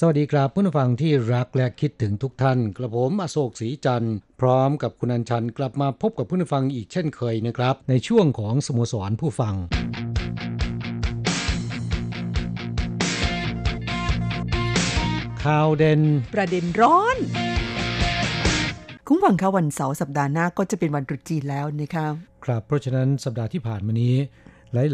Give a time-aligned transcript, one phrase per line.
[0.00, 9.54] สวัสดีครับผู้ฟังที่รักและคิดถึงทุกท่าน กระผมอโศกศรีจันทร์พร้อมกับคุณอัญชันกลับมาพบกับผู้ฟังอีกเช่นเคยนะครับ ในช่วงของสโมสรผู้ฟัง
[15.44, 16.00] ข่าวเด่น
[16.34, 17.16] ประเด็นร้อน
[19.06, 22.06] คุณฟังคะวันเสาร์สัปดาห์หน้าก็จะเป็นวันตรุษจีนแล้วนะคะ
[22.44, 24.14] ครับเพราะฉะนั้นสัปดาห์ที่ผ่านมานี้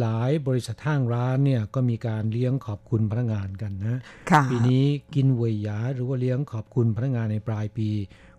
[0.00, 3.98] หลาย ๆ บริษัทห้างร้านเนี่ยก็มีการเลี้ยงขอบคุณพนักงานกันนะ
[4.30, 7.88] ค่ะปีนี้กินเวยหยาหรือว่าเลี้ยงขอบคุณพนักงานในปลายปี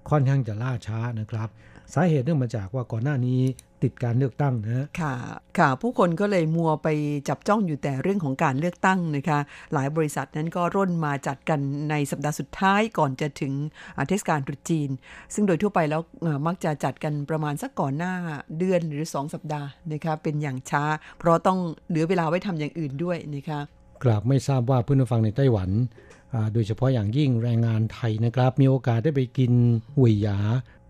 [0.10, 1.50] ค่อนข้างจะล่าช้านะครับ
[1.94, 3.42] สาเหตุเนื่องมาจากว่าก่อนหน้านี้
[3.84, 5.14] ติดการเลือกตั้งนะค่ะ
[5.58, 6.88] ค่ะ ผู้คนก็เลยมัวไป
[7.30, 9.40] จับจ้องอยู่แต่เรื่องของการเลือกตั้งนะคะ
[9.74, 13.54] หลายบริษัทนั้นก็ร่นมาจัดกันในสัปดาห์สุดท้ายก่อนจะถึง
[13.96, 14.90] อ่าเทศกาลตรุษจีน
[15.34, 18.14] ซึ่งโดยทั่วไปแล้วเอ่อมักจะจัดกันประมาณสักก่อนหน้า
[18.58, 20.84] เดือนหรือ 2 สัปดาห์นะคะเป็นอย่างช้า
[21.20, 23.60] เพราะต้องเหลือเวลาไว้ทำอย่างอื่นด้วยนะคะ
[24.04, 25.70] กราบไม่ทราบว่าเพื่อนผู้ฟังในไต้หวัน
[26.34, 29.52] อ่าโดยเฉพาะอย่างยิ่งแรงงานไทยนะครับ มีโอกาสได้ไปกิน
[29.98, 30.40] หวยหยา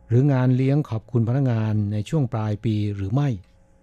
[0.10, 3.30] หรืองานเลี้ยงขอบคุณพนักงานในช่วงปลายปีหรือไม่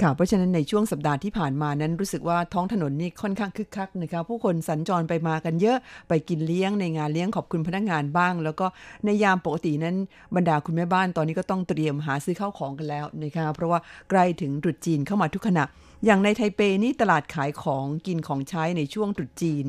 [0.02, 5.78] ค่ะเพราะฉะนั้นในช่วงสัปดาห์ที่ผ่านมานั้นรู้สึกว่าท้องถนนนี่ค่อนข้างคึกคักนะคะผู้คนสัญจรไปมากันเยอะ
[6.08, 8.66] ไปกินเลี้ยงในงานเลี้ยงขอบคุณพนักงานบ้าง แล้วก็
[9.04, 9.96] ในยามปกตินั้น
[10.36, 13.78] บรรดาคุณแม่บ้านตอนนี้ก็ต้องเตรียมหาซื้อข้าวของกันแล้วนะคะเพราะว่า
[14.10, 15.64] ใกล้ถึงตรุษจีนเข้ามาทุกขณะ
[16.04, 19.64] อย่างในไทเปนี่ตลาดขายของกินของใช้ในช่วงตรุษจีน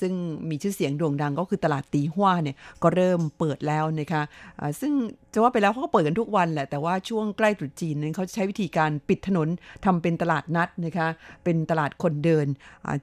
[0.00, 0.12] ซึ่ง
[0.48, 4.22] มีชื่อเสียงโด่งดังก็คือตลาดตีหัวเนี่ยก็เริ่มเปิดแล้วนะคะ
[4.80, 4.92] ซึ่ง
[5.32, 9.48] จะว่าไปแล้วเขาก็เปิดกันทุกวันแหละแต่ว่าช่วงใกล้ตรุษจีนนั้นเขาใช้วิธีการปิดถนน
[9.84, 11.08] ทำเป็นตลาดนัดนะคะ
[11.44, 12.46] เป็นตลาดคนเดิน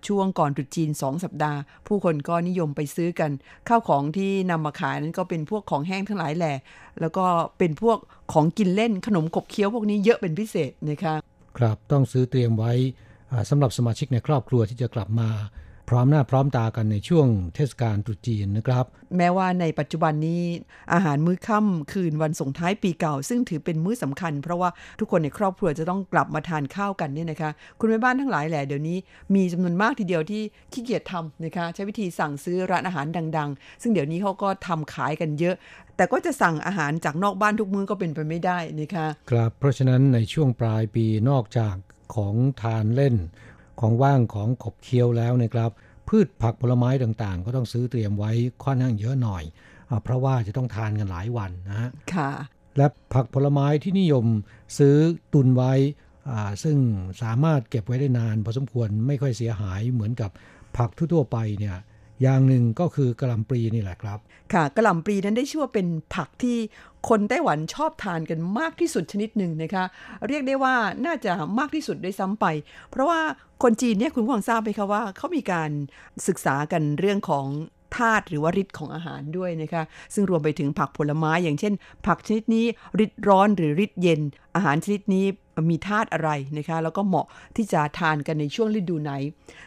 [0.07, 3.31] ช่วงก่อนตรุษจีน 2 สัปดาห์ ผู้คนก็นิยมไปซื้อกัน
[3.69, 6.57] ข้าวของที่นำมาขายนั้นก็เป็นพวกของแห้งทั้งหลายแหละ
[7.01, 7.25] แล้วก็
[7.57, 7.97] เป็นพวก
[8.33, 11.15] ของกินเล่นขนมขบเคี้ยวพวกนี้เยอะเป็นพิเศษนะคะ
[11.57, 12.73] ครับต้องซื้อเตรียมไว้
[13.31, 15.29] อ่าสำหรับสมาชิกในครอบครัวที่จะกลับมา
[15.89, 18.85] พร้อมหน้าพร้อมตากันในช่วงเทศกาลตรุษจีนนะครับ
[19.17, 20.41] แม้ว่าในปัจจุบันนี้
[20.93, 24.69] อาหารมื้อค่ำคืนวันส่งท้ายปีเก่า ซึ่งถือเป็นมื้อสำคัญ เพราะว่า
[24.99, 28.97] ทุกคนในครอบครัวจะต้องกลับมาทานข้าวกันเนี่ยนะคะ คุณแม่บ้านทั้งหลายแหละเดี๋ยวนี้
[29.35, 30.41] มีจำนวนมากทีเดียวที่
[30.73, 33.05] ขี้เกียจทำนะคะใช้วิธีสั่งซื้อร้านอาหาร
[33.37, 35.55] ดัง ๆ ซึ่งเดี๋ยวนี้เขาก็ทำขายกันเยอะ
[35.97, 41.75] แต่ก็จะสั่งอาหารจากนอกบ้านทุกมื้อก็เป็นไปไม่ได้นะคะ ครับ เพราะฉะนั้นในช่วงปลายปีนอกจาก
[42.15, 43.15] ของทานเล่น
[43.79, 45.71] ของว่างของขบเคี้ยวแล้วนะครับ
[46.09, 48.31] พืชผักผลไม้ต่างๆ ก็ต้องซื้อเตรียมไว้
[48.63, 49.43] ค่อนข้างเยอะหน่อย
[49.89, 52.31] อาเพราะว่าจะต้องทานกันหลายวันนะฮะค่ะ
[52.77, 54.25] และผักผลไม้ที่นิยม
[54.77, 54.95] ซื้อ
[55.33, 55.73] ตุนไว้
[56.31, 56.77] อ่าซึ่ง
[57.23, 60.31] สามารถเก็บไว้ได้นานพอสมควรไม่ค่อยเสียหายเหมือนกับ
[60.77, 61.77] ผักทั่วๆไปเนี่ย
[62.21, 64.19] อย่างหนึ่งก็คือกระหลำปลีนี่แหละครับ
[64.53, 66.57] ค่ะกระหล่ำปลีนั้นได้ชื่อว่าเป็นผักที่
[67.09, 69.83] คนไต้หวันชอบทานกันมากที่สุดชนิดหนึ่งนะคะ
[70.27, 72.45] เรียกได้ว่าน่าจะมากที่สุดด้วยซ้ำไป
[72.91, 73.19] เพราะว่า
[73.63, 75.71] คนจีนเนี่ยคุณผู้ฟังทราบไหมคะว่าเขามีการ
[76.27, 77.47] ศึกษากันเรื่องของ
[77.97, 79.83] ธาตุหรือว่าฤทธิ์ของอาหารด้วยนะคะ
[80.13, 81.73] ซึ่งรวมไปถึงผักผลไม้อย่างเช่น
[82.05, 82.65] ผักชนิดนี้
[83.03, 84.21] ฤทธิ์ร้อนหรือฤทธิ์เย็น
[84.55, 85.25] อาหารชนิดนี้
[85.69, 89.11] มีธาตุอะไรนะคะ แล้วก็เหมาะที่จะทานกันในช่วงฤดูไหน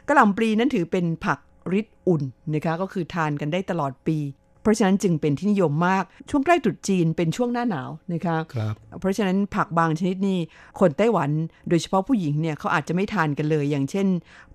[0.09, 1.39] กระหล่ำปลีนั้นถือเป็นผัก
[1.79, 2.23] ฤทธิ์อุ่น
[2.55, 4.19] นะคะก็คือทานกันได้ตลอดปี
[4.63, 10.39] เพราะฉะนั้นจึงเป็นที่นิยมมาก ช่วงใกล้ตรุษจีนเป็นช่วงหน้าหนาวนะคะครับเพราะฉะนั้นผักบางชนิดนี่
[10.81, 11.31] คนไต้หวัน
[11.69, 14.07] โดยเฉพาะผู้หญิงเนี่ยเขาอาจจะไม่ทานกันเลย อย่างเช่น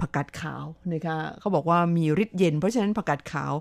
[0.02, 0.64] ผักกาดขาว
[0.94, 3.54] นะคะเขาบอกว่ามีฤทธิ์เย็น เพราะฉะนั้นผักกาดขาว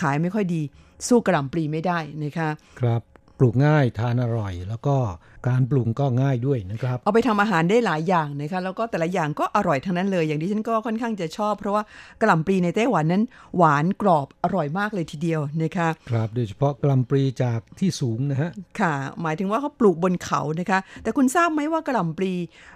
[0.00, 0.62] ขายไม่ค่อยดี
[1.08, 2.48] สู้กระหล่ำปลีไม่ได้นะคะ
[2.80, 3.02] ครับ
[3.38, 4.96] ปลูกง่ายทานอร่อย แล้วก็
[5.48, 11.82] การปรุงก็ง่ายด้วยนะครับ เอาไปทำอาหารได้หลายอย่างนะคะแล้วก็แต่ละอย่างก็อร่อยทั้งนั้นเลย อย่างที่ฉันก็ค่อนข้างจะชอบ เพราะว่า
[12.20, 13.22] กระหล่ำปลีในไต้หวันนั้น
[13.56, 18.50] หวานกรอบอร่อยมากเลยทีเดียวนะคะครับโดยเฉพาะกะหล่ำปลีจากที่สูงนะฮะ
[18.80, 22.32] ค่ะ หมายถึงว่าเขาปลูกบนเขานะคะ แต่คุณทราบไหมว่ากระหล่ำปลี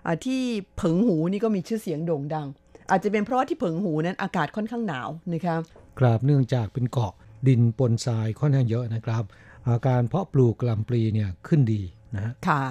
[0.06, 0.40] อ่าที่
[0.76, 2.46] เผิงหูนี่ก็มีชื่อเสียงโด่งดัง
[2.90, 5.56] อาจจะเป็นเพราะว่าที่เผิงหูนั้นอากาศค่อนข้างหนาวนะคะ
[5.98, 7.12] ครับเนื่องจากเป็นเกาะ
[7.48, 11.82] ดินปนทรายค่อนข้างเยอะนะครับอาการเพาะปลูกกะหล่ำปลีเนี่ยขึ้นดี
[12.14, 12.62] นะฮะค่ะ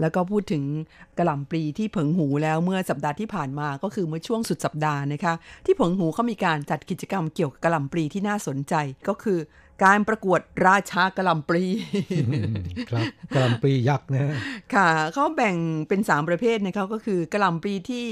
[0.00, 0.64] แล้วก็พูดถึง
[1.18, 8.74] กระหล่ำปลีที่เผิงหูแล้วเมื่อสัปดาห์ที่ผ่านมาก็คือเมื่อช่วงสุดสัปดาห์นะคะ ที่เผิงหูเขามีการจัดกิจกรรมเกี่ยวกับกระหล่ำปลีที่น่าสนใจ
[9.08, 9.38] ก็คือ
[9.84, 11.64] การประกวดราชากระหล่ำปลี
[12.90, 13.04] ครับ
[13.34, 14.34] กระหลำปลียักษ์นะฮะ
[14.74, 15.56] ค่ะเขาแบ่ง
[15.88, 18.06] เป็น 3 ประเภทนะคะก็คือกระหล่ำปลีที่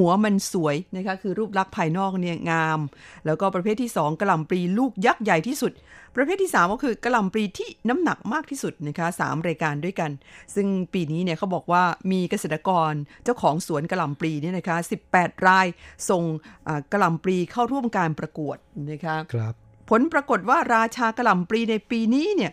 [0.00, 2.80] หัวมันสวยนะคะคือรูปลักษณ์ภายนอกเนี่ยงาม
[3.26, 5.72] แล้วก็ประเภทที่ 2กระหล่ำปลีลูกยักษ์ใหญ่ที่สุด
[6.16, 10.10] ประเภทที่ 3 ก็คือกระหล่ำปลีที่น้ำหนักมากที่สุดนะคะสามรายการด้วยกัน
[10.54, 11.82] ซึ่งปีนี้เนี่ยเขาบอกว่า
[12.12, 12.92] มีเกษตรกร
[13.24, 14.76] เจ้าของสวนกระหล่ำปลีเนี่ยนะคะ
[15.12, 15.66] 18 ราย
[16.10, 16.24] ส่ง
[16.66, 18.56] อ่ากระหล่ำปลีเข้าร่วมการประกวด
[18.90, 19.54] นะคะครับ
[19.90, 22.52] ผลปรากฏว่าราชากระหล่ำปลีในปีนี้เนี่ย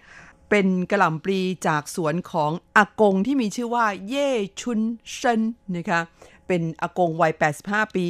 [0.50, 4.30] เป็นกระหล่ำปลีจากสวนของอากงที่มีชื่อว่าเย่
[4.62, 4.80] ชุน
[5.14, 5.42] เซิน
[5.78, 6.00] นะคะ
[6.48, 7.32] เป็นอากงวัย
[7.64, 8.06] 85 ปี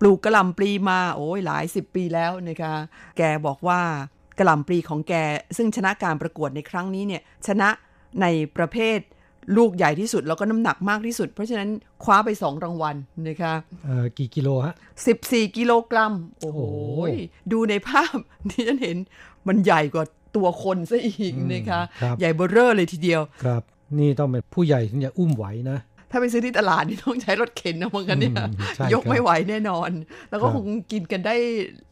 [0.00, 2.74] ปลูกกระหล่ำปลีมาโอ้ยหลายสิบปีแล้วนะคะ
[3.18, 3.80] แกบอกว่า
[4.38, 5.14] กระหล่ำปลีของแก
[5.56, 7.68] ซึ่งชนะการประกวดในครั้งนี้เนี่ยชนะ
[8.22, 8.26] ใน
[8.56, 8.98] ประเภท
[9.56, 11.68] ลูกใหญ่ที่สุด แล้วก็น้ำหนักมากที่สุด เพราะฉะนั้น
[12.04, 12.96] คว้าไปสองรางวัล
[13.28, 13.54] นะคะ
[13.84, 14.74] เอ่อกี่กิโลฮะ
[15.14, 18.16] 14กิโลกรัมโอ้โหโอ้โห ดูในภาพ
[18.50, 18.96] ที่ฉันเห็น
[19.48, 20.04] มันใหญ่กว่า
[20.36, 23.62] ตัวคนซะอีกอืมนะคะครับใหญ่เบ้อเร่อเลยทีเดียว ครับ
[23.98, 25.78] นี่ต้องเป็นผู้ใหญ่ถึงจะอุ้มไหวนะ
[26.10, 29.90] ถ้าไปซื้อที่ตลาดนี่ต้องใช้รถเข็นนะมังกันเนี่ยอืมใช่ยกครับไม่ไหวแน่นอน
[30.30, 31.34] แล้วก็ครับคงกินกันได้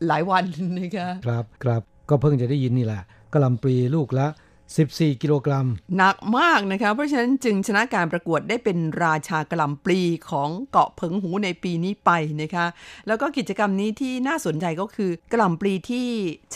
[0.07, 0.45] หลายวัน
[0.79, 4.29] นะคะครับครับก็เพิ่งจะได้ยินนี่แหละกระหลำปลีลูกละ
[4.75, 5.67] 14 กิโลกรัม
[5.97, 10.01] หนักมากนะคะ เพราะฉะนั้นจึงชนะการประกวดได้เป็นราชากระหล่ำปลี
[10.31, 12.11] ของเกาะเผิงหูในปีนี้ไป
[12.43, 12.67] นะคะ
[13.07, 16.07] แล้วก็กิจกรรมนี้ที่น่าสนใจก็คือกระหล่ำปลีที่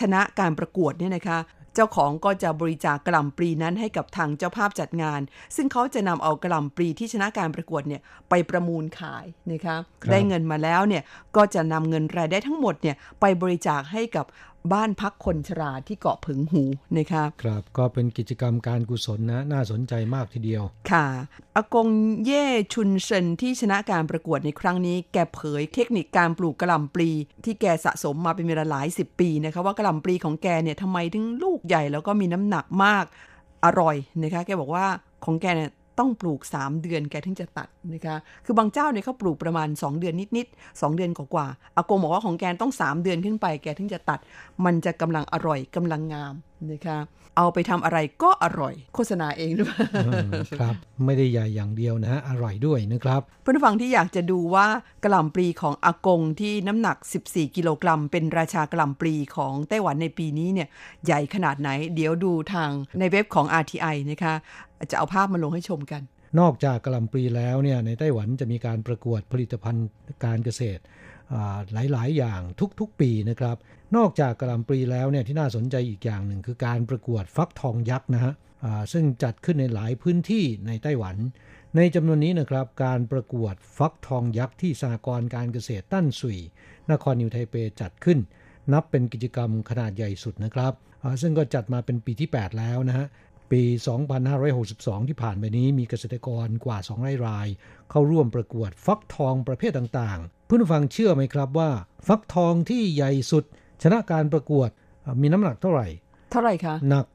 [0.00, 1.38] ชนะการประกวดเนี่ยนะคะ
[1.74, 5.20] เจ้าของก็จะบริจาคกระหล่ำปลีนั้นให้กับทางเจ้าภาพจัดงาน
[5.56, 11.02] ซึ่งเขาจะนำเอากระหล่ำปลีที่ชนะการประกวดเนี่ยไปประมูลขายนะคะคได้เงินมาแล้วเนี่ย
[11.36, 14.26] ก็จะนำเงินรายได้ทั้งหมดเนี่ยไปบริจาคให้กับ
[14.72, 16.62] บ้านพักคนชราที่เกาะเผิงหู
[16.98, 21.06] นะคะครับก็เป็นกิจกรรมการกุศลนะ น่าสนใจมากทีเดียว ค่ะ
[21.56, 21.88] อากง
[22.24, 27.10] เย่ชุนเซินที่ชนะการประกวดในครั้งนี้ แกเผยเทคนิคการปลูกกระหล่ำปลี
[27.44, 33.04] ที่แกสะสมมาเป็นเวลาหลายสิบปีนะคะว่ากระหล่ำปลีของแกเนี่ยทำไมถึงลูกใหญ่แล้วก็มีน้ำหนักมาก
[33.64, 34.86] อร่อยนะคะแกบอกว่า
[35.24, 44.18] ของแกเนี่ย ต้องปลูก 3 เดือนแกถึงจะตัดนะคะ คือบางเจ้าเนี่ยเขาปลูกประมาณ 2 เดือนนิดๆ2เดือนกว่าๆอากงบอกว่าของแกต้อง 3 เดือนขึ้นไป แกถึงจะตัด
[44.64, 46.34] มันจะกำลังอร่อยกำลังงาม
[46.70, 46.98] นะคะ
[47.36, 50.74] เอาไปทำอะไรก็อร่อย โฆษณาเองหรือเปล่าอืมครับ
[51.04, 54.66] ไม่ได้ใหญ่อย่างเดียวนะฮะอร่อยด้วยนะครับเพื่อนผู้ฟังที่อยากจะดูว่า
[55.04, 56.96] กระหล่ำปลีของอากงที่น้ำหนัก
[57.26, 60.68] 14 กิโลกรัม เป็นราชากระหล่ำปลีของไต้หวันในปีนี้เนี่ย
[61.06, 62.70] ใหญ่ขนาดไหน เดี๋ยวดูทาง
[63.00, 64.34] ในเว็บของ RTI นะคะ
[64.90, 66.02] จะเอาภาพมาลงให้ชมกัน
[66.40, 69.86] นอกจากกระหลำปลีแล้วเนี่ยในไต้หวันจะมีการประกวดผลิตภัณฑ์
[70.24, 71.01] การเกษตรอ่า
[71.72, 72.40] หลาย ๆ อย่าง
[72.80, 73.56] ทุก ๆ ปีนะครับ
[73.96, 78.32] นอกจากกระลำปลีแล้วเนี่ยที่น่าสนใจอีกอย่างหนึ่งคือการประกวดฟักทองยักษ์นะฮะ
[78.92, 81.16] ซึ่งจัดขึ้นในหลายพื้นที่ในไต้หวัน
[81.76, 86.38] ในจำนวนนี้นะครับ การประกวดฟักทองยักษ์ที่สหกรณ์การเกษตรตั้นสุย
[86.90, 88.18] นครนิวไทเปจัดขึ้น
[88.72, 90.72] นับเป็นกิจกรรมขนาดใหญ่สุดนะครับ
[91.22, 93.06] ซึ่งก็จัดมาเป็นปีที่ 8 แล้วนะฮะ
[93.52, 93.62] ปี
[94.36, 97.48] 2562 ที่ผ่านไปนี้มีเกษตรกรกว่า 200 ราย
[97.90, 101.70] เข้าร่วมประกวดฟักทองประเภทต่างๆ เพื่อนผู้ฟังเชื่อไหมครับว่า
[102.06, 103.44] ฟักทองที่ใหญ่สุด
[103.82, 104.70] ชนะการประกวด
[105.04, 105.86] อ่ามีน้ำหนักเท่าไหร่
[106.30, 107.06] เท่าไหร่คะ หนัก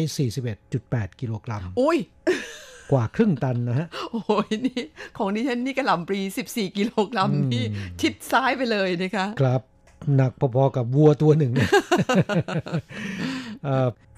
[0.00, 1.98] 541.8 กิโลกรัมอุ้ย
[2.92, 4.82] กว่าครึ่งตันนะฮะ โอ้ยนี่
[5.16, 7.64] ของดิฉันนี่กระหล่ำปลี14 กิโลกรัมนี่
[8.00, 9.62] ทิศซ้ายไปเลยนะคะ ครับ
[10.16, 11.70] หนักพอๆกับวัวตัวหนึ่งเนี่ย
[12.46, 12.78] เอ่อ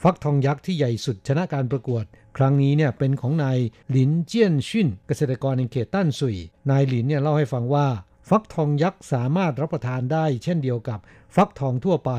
[0.03, 2.05] ฟักทองยักษ์ที่ใหญ่สุดชนะการประกวด
[2.37, 3.59] ครั้งนี้เนี่ยเป็นของนาย
[3.91, 6.39] หลินเจี้ยนชินเกษตรกรในเขตตั้นสุย
[6.71, 7.87] นายหลินเนี่ยเล่าให้ฟังว่า
[8.29, 11.01] ฟักทองยักษ์สามารถรับประทานได้ เช่นเดียวกับ
[11.37, 12.13] ฟักทองทั่วไป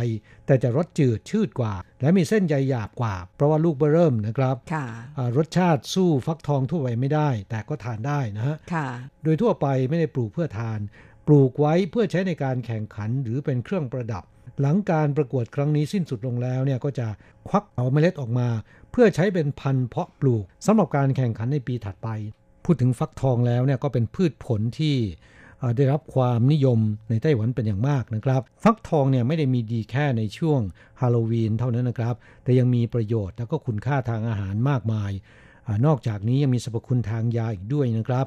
[0.45, 4.85] แต่จะรสจืดชืดกว่า และมีเส้นใยหยาบกว่า เพราะว่าลูกเบอเริ่มนะครับค่ะ
[5.17, 8.87] อ่ารสชาติสู้ฟักทองทั่วไปไม่ได้ แต่ก็ทานได้นะฮะค่ะ
[9.23, 10.79] โดยทั่วไปไม่ได้ปลูกเพื่อทาน
[11.27, 14.23] ปลูกไว้เพื่อใช้ในการแข่งขันหรือเป็นเครื่องประดับ
[14.61, 17.07] หลังการประกวดครั้งนี้สิ้นสุดลงแล้วเนี่ยก็จะ
[17.47, 18.47] ควักเอาเมล็ดออกมา
[18.91, 22.09] เพื่อใช้เป็นพันธุ์เพาะปลูกสำหรับการแข่งขันในปีถัดไป
[22.65, 24.95] พูดถึงฟักทองแล้วเนี่ยก็เป็นพืชผลที่
[25.77, 30.59] ได้รับความนิยมในไต้หวันเป็นอย่างมากนะครับ ฟักทองเนี่ยไม่ได้มีดีแค่ในช่วง
[31.01, 35.11] ฮาโลวีนเท่านั้นนะครับ แต่ยังมีประโยชน์แล้วก็คุณค่าทางอาหารมากมาย
[35.67, 38.25] อนอกจากนี้ยังมีสรรพคุณทางยาอีกด้วยนะครับ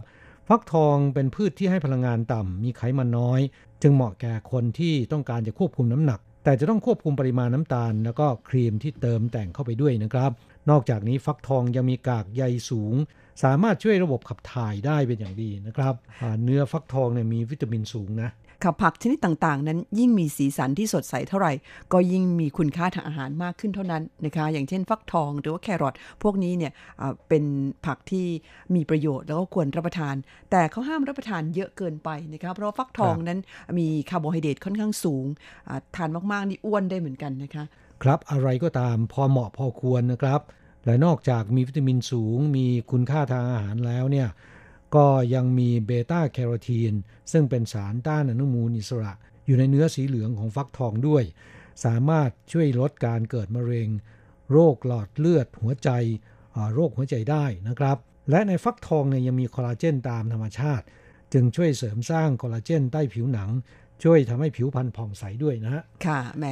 [0.48, 3.40] ฟักทองเป็นพืชที่ให้พลังงานต่ำ มีไขมันน้อย
[3.82, 10.30] จึงเหมาะแก่คนที่ต้องการจะควบคุมน้ำหนัก แต่จะต้องควบคุมปริมาณน้ำตาล แล้วก็ครีมที่เติมแต่งเข้าไปด้วยนะครับ
[10.70, 12.94] นอกจากนี้ฟักทองยังมีกากใยสูง
[13.42, 15.94] สามารถช่วยระบบขับถ่ายได้เป็นอย่างดีนะครับ
[16.44, 18.30] เนื้อฟักทองเนี่ยมีวิตามินสูงนะ
[18.62, 21.52] ค่ะผักชนิดต่างๆ นั้นยิ่งมีสีสันที่สดใสเท่าไหร่
[21.92, 26.72] ก็ยิ่งมีคุณค่าทางอาหารมากขึ้นเท่านั้นนะคะ อย่างเช่นฟักทองหรือว่าแครอทพวกนี้เนี่ย
[27.28, 27.44] เป็น
[27.86, 28.26] ผักที่
[28.74, 30.14] มีประโยชน์แล้วก็ควรรับประทาน
[30.50, 33.38] แต่เขาห้ามรับประทานเยอะเกินไปนะคะเพราะฟักทองนั้น
[33.78, 35.24] มีคาร์โบไฮเดรตค่อนข้างสูง
[35.96, 37.64] ทานมากๆนี่อ้วนได้เหมือนกันนะคะ
[38.02, 40.40] ครับอะไรก็ตามพอเหมาะพอควรนะครับ
[40.86, 44.28] และนอกจากมีวิตามินสูง มีคุณค่าทางอาหารแล้วเนี่ย
[44.94, 46.92] ก็ยังมีเบต้าแคโรทีน
[47.32, 49.12] ซึ่งเป็นสารต้านอนุมูลอิสระ
[49.46, 51.24] อยู่ในเนื้อสีเหลืองของฟักทองด้วย
[51.84, 53.88] สามารถช่วยลดการเกิดมะเร็ง
[54.52, 55.90] โรคหลอดเลือดหัวใจ
[56.74, 57.98] โรคหัวใจได้นะครับ
[58.30, 60.84] และในฟักทองเนี่ยยังมีคอลลาเจนตามธรรมชาติ
[61.32, 63.50] จึงช่วยเสริมสร้างคอลลาเจนใต้ผิวหนัง
[64.02, 66.44] ช่วยทำให้ผิวพรรณผ่องใสด้วยนะฮะ ค่ะ แหม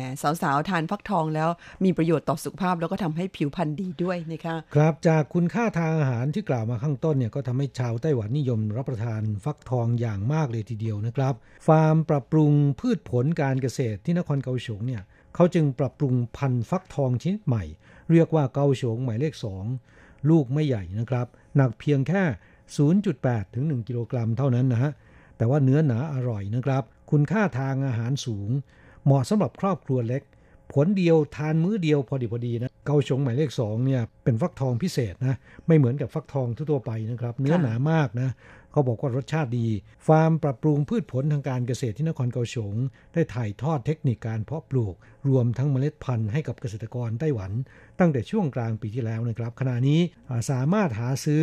[0.42, 1.48] สาวๆ ทานฟักทองแล้ว
[1.84, 11.34] มีประโยชน์ต่อสุขภาพแล้วก็ทำให้ผิวพรรณดีด้วยนะคะ ครับ จากคุณค่าทางอาหารที่กล่าวมาข้างต้นเนี่ยก็ทำให้ชาวไต้หวันนิยมรับประทานฟักทองอย่างมากเลยทีเดียวนะครับ
[11.66, 15.02] ฟาร์มปรับปรุงพืชผลการเกษตรที่นครเกาฉงเนี่ย
[15.34, 17.64] เขาจึงปรับปรุงพันธุ์ฟักทองชนิดใหม่
[18.10, 19.34] เรียกว่าเกาฉงหมายเลข
[19.80, 21.26] 2ลูกไม่ใหญ่นะครับ
[21.56, 22.22] หนักเพียงแค่
[22.90, 24.92] 0.8 ถึง 1 กิโลกรัมเท่านั้นนะฮะ
[25.36, 28.50] แต่ว่าเนื้อหนาอร่อยนะครับ คุณค่าทางอาหารสูง
[29.04, 30.22] เหมาะสำหรับครอบครัวเล็ก
[30.72, 35.36] ผลเดียวทานมื้อเดียวพอดีพอดีนะ เกาชงหมายเลขสองเนี่ยเป็นฟักทองพิเศษนะ
[35.66, 38.30] ไม่เหมือนกับฟักทองทั่วไปนะครับ เนื้อหนามากนะ
[38.72, 39.66] เขาบอกว่ารสชาติดี
[40.06, 42.74] ฟาร์มปรับปรุงพืชผลทางการเกษตรที่นครเกาฉง
[43.14, 44.94] ได้ถ่ายทอดเทคนิคการเพาะปลูก
[45.28, 47.52] รวมทั้งเมล็ดพันธุ์ให้กับเกษตรกรไต้หวัน
[48.00, 50.00] ตั้งแต่ช่วงกลางปีที่แล้วนะครับ ขณะนี้
[50.50, 51.42] สามารถหาซื้อ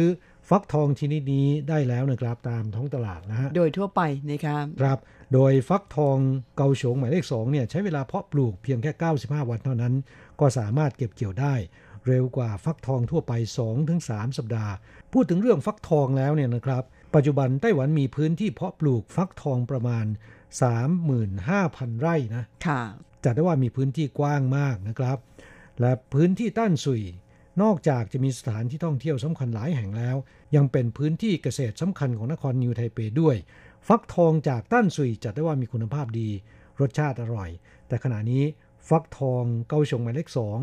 [0.50, 5.00] ฟักทองชนิดนี้ได้แล้วนะครับตามท้องตลาดนะฮะ โดยทั่วไปนะครับครับ
[5.34, 6.18] โดยฟักทอง
[6.58, 8.92] เกาฉงหมายเลขสองเนี่ยใช้เวลาเพาะปลูกเพียงแค่
[9.22, 9.94] 95 วันเท่านั้น
[10.40, 11.56] ก็สามารถเก็บเกี่ยวได้
[12.08, 13.32] เร็วกว่าฟักทองทั่วไป
[13.86, 14.74] 2-3 สัปดาห์
[15.14, 16.84] พูดถึงเรื่องฟักทองแล้วเนี่ยนะครับ
[17.16, 20.06] ปัจจุบันไต้หวันมีพื้นที่เพาะปลูกฟักทองประมาณ
[20.84, 22.82] 35,000 ไร่นะค่ะ
[23.24, 25.18] จัดได้ว่ามีพื้นที่กว้างมากนะครับ
[25.80, 27.04] และพื้นที่ต้านสุย
[27.62, 30.16] นอกจากจะมีสถานที่ท่องเที่ยวสำคัญหลายแห่งแล้ว
[30.56, 33.36] ยังเป็นพื้นที่เกษตรสำคัญของนครนิวไทเปด้วย
[33.88, 36.30] ฟักทองจากต้านสุยจัดได้ว่ามีคุณภาพดี
[36.82, 37.50] รสชาติอร่อย
[37.88, 38.44] แต่ขณะนี้
[38.88, 40.60] ฟักทองเกาชงหมายเลขสอง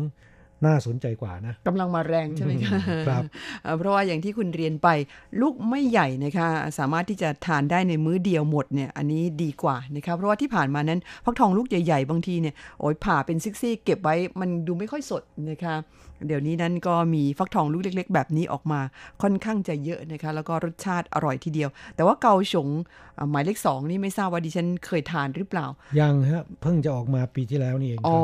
[0.65, 2.71] น่าสนใจกว่านะกำลังมาแรงใช่ไหมคะ
[3.07, 3.23] ครับ
[3.77, 4.87] เพราะว่าอย่างที่คุณเรียนไป
[5.41, 6.47] ลูกไม่ใหญ่นะคะ
[6.79, 15.75] สามารถที่จะทานได้ในมื้อเดียวหมดเนี่ย อันนี้ดีกว่านะคะเพราะว่าที่ผ่านมานั้นฟักทองลูกใหญ่ ๆ บางทีเนี่ยโอ้ยผ่าเป็นซิกซี่เก็บไว้มันดูไม่ค่อยสดนะคะ
[16.27, 18.79] เดี๋ยวนี้นั้นก็มีฟักทองลูกเล็ก ๆ แบบนี้ออกมา
[19.21, 22.69] ค่อนข้างจะเยอะนะคะ แล้วก็รสชาติอร่อยทีเดียว แต่ว่าเกาฉง
[23.31, 25.65] หมายเลขสองนี่ไม่ทราบว่าดิฉันเคยทานหรือเปล่า
[25.99, 28.19] ยังฮะเพิ่งจะออกมาปีที่แล้วนี่เองอ๋อ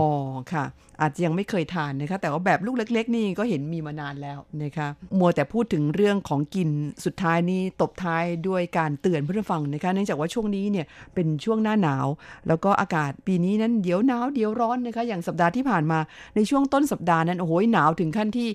[0.54, 0.66] ค่ะ
[1.02, 4.88] อาจจะยังไม่เคยทานนะคะ แต่ว่าแบบลูกเล็ก ๆ นี่ก็เห็นมีมานานแล้วนะคะ
[5.20, 6.70] มัวแต่พูดถึงเรื่องของกิน
[7.06, 12.08] สุดท้ายนี่ตบท้ายด้วยการเตือนเพื่อนฟังนะคะ เนื่องจากว่าช่วงนี้เนี่ยเป็นช่วงหน้าหนาว
[12.48, 16.00] แล้วก็อากาศปีนี้นั้นเดี๋ยวหนาวเดี๋ยวร้อนนะคะ อย่างสัปดาห์ที่ผ่านมา
[16.36, 18.50] ในช่วงต้นสัปดาห์นั้นโอ้โหหนาวถึงขั้นที่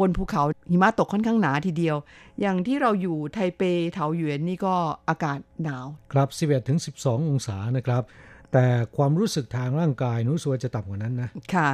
[0.00, 1.96] บนภูเขาหิมะตกค่อนข้างหนาทีเดียว
[2.40, 3.62] อย่างที่เราอยู่ไทเป
[3.92, 4.74] เถาหยวนนี่ก็
[5.08, 8.04] อากาศหนาว ครับ 11ถึง12 องศานะครับ
[8.52, 11.70] แต่ความรู้สึกทางร่างกายนู้สวจะต่ำกว่านั้นนะ ค่ะ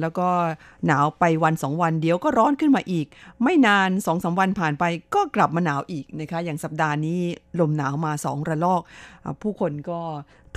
[0.00, 0.28] แล้วก็
[0.86, 3.06] หนาวไปวันสองวันเดี๋ยวก็ร้อนขึ้นมาอีก
[3.42, 7.20] ไม่นานสองสาวันผ่านไปก็กลับมาหนาวอีกนะคะ อย่างสัปดาห์นี้
[7.60, 8.82] ลมหนาวมาสองระลอก
[9.42, 10.00] ผู้คนก็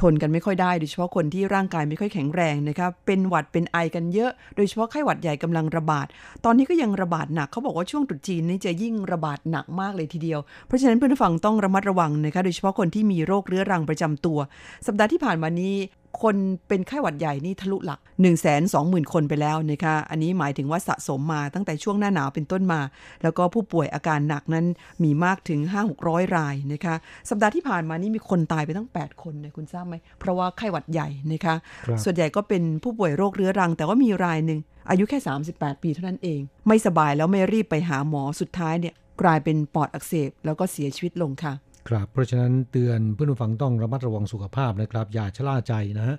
[0.01, 6.07] ทนกันไม่ค่อยได้โดยเฉพาะคนที่ร่างกายไม่ค่อยแข็งแรงนะครับเป็นหวัดเป็นไอกันเยอะ โดยเฉพาะไข้หวัดใหญ่กำลังระบาด
[6.45, 14.39] ตอนนี้ก็ยังระบาดหนักเขาบอกว่าช่วงตรุษจีนนี่จะยิ่งระบาดหนักมากเลยทีเดียว เพราะฉะนั้นเพื่อนฟังต้องระมัดระวังนะคะโดยเฉพาะคนที่มีโรคเรื้อรังประจำตัว
[14.87, 15.75] สัปดาห์ที่ผ่านมานี้
[16.21, 16.35] คน
[16.67, 22.81] เป็นไข้หวัดใหญ่นี่ทะลุหลัก 1 2 0 0 0 0 คนไปแล้วนะคะอันนี้หมายถึงว่าสะสมมาตั้งแต่ช่วงหน้าหนาวเป็นต้นมา
[23.23, 24.65] แล้วก็ผู้ป่วยอาการหนักนั้น
[25.03, 26.95] มีมากถึง 5 600 รายนะคะ
[27.29, 31.55] สัปดาห์ที่ผ่านมานี่มีคนตายไปตั้ง 8 คนเนี่ยคุณทราบไหมเพราะว่าไข้หวัดใหญ่นะคะ
[32.03, 35.19] ส่วนใหญ่ก็เป็นผู้ป่วยโรคเรื้อรัง แต่ว่ามีรายหนึ่งอายุแค่
[35.51, 41.53] 38 ปีเท่านั้นเอง ไม่สบายแล้วไม่รีบไปหาหมอสุดท้ายเนี่ยกลายเป็นปอดอักเสบแล้วก็เสียชีวิตลงค่ะ
[41.89, 46.17] ครับเพราะฉะนั้นเตือนเพื่อนผู้ฟังต้องระมัดระวังสุขภาพนะครับ อย่าชะล่าใจนะฮะ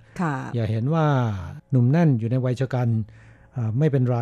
[0.55, 1.07] อย่าเห็นว่า
[1.71, 2.89] หนุ่มแน่นอยู่ในวัยชะกัน
[3.79, 4.19] ไม่เป็นไร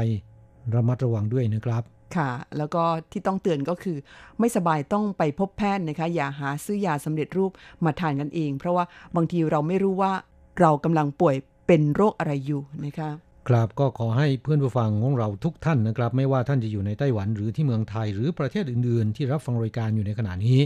[0.75, 1.83] ระมัดระวังด้วยนะครับ
[2.17, 2.83] ค่ะ แล้วก็
[3.13, 3.97] ที่ต้องเตือนก็คือ
[4.39, 7.51] ไม่สบายต้องไปพบแพทย์นะคะ อย่าหาซื้อยาสำเร็จรูป
[7.85, 8.85] มาทานกันเอง เพราะว่า
[9.17, 10.13] บางทีเราไม่รู้ว่า
[10.61, 13.11] เรากำลังป่วยเป็นโรคอะไรอยู่นะคะ
[13.49, 20.59] ครับก็ขอให้เพื่อนผู้ฟังของเราทุกท่านนะครับ ไม่ว่าท่านจะอยู่ในไต้หวันหรือที่เมืองไทยหรือประเทศอื่น ๆ ที่รับฟังรายการอยู่ในขณะนี้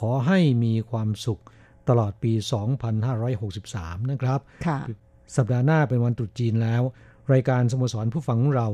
[0.00, 1.42] ขอให้มีความสุข
[1.88, 2.32] ตลอดปี
[3.22, 4.40] 2563 นะครับ
[5.36, 6.82] สัปดาห์หน้าเป็นวันตรุษจีนแล้ว
[7.32, 8.68] รายการสโมสรผู้ฟังเรา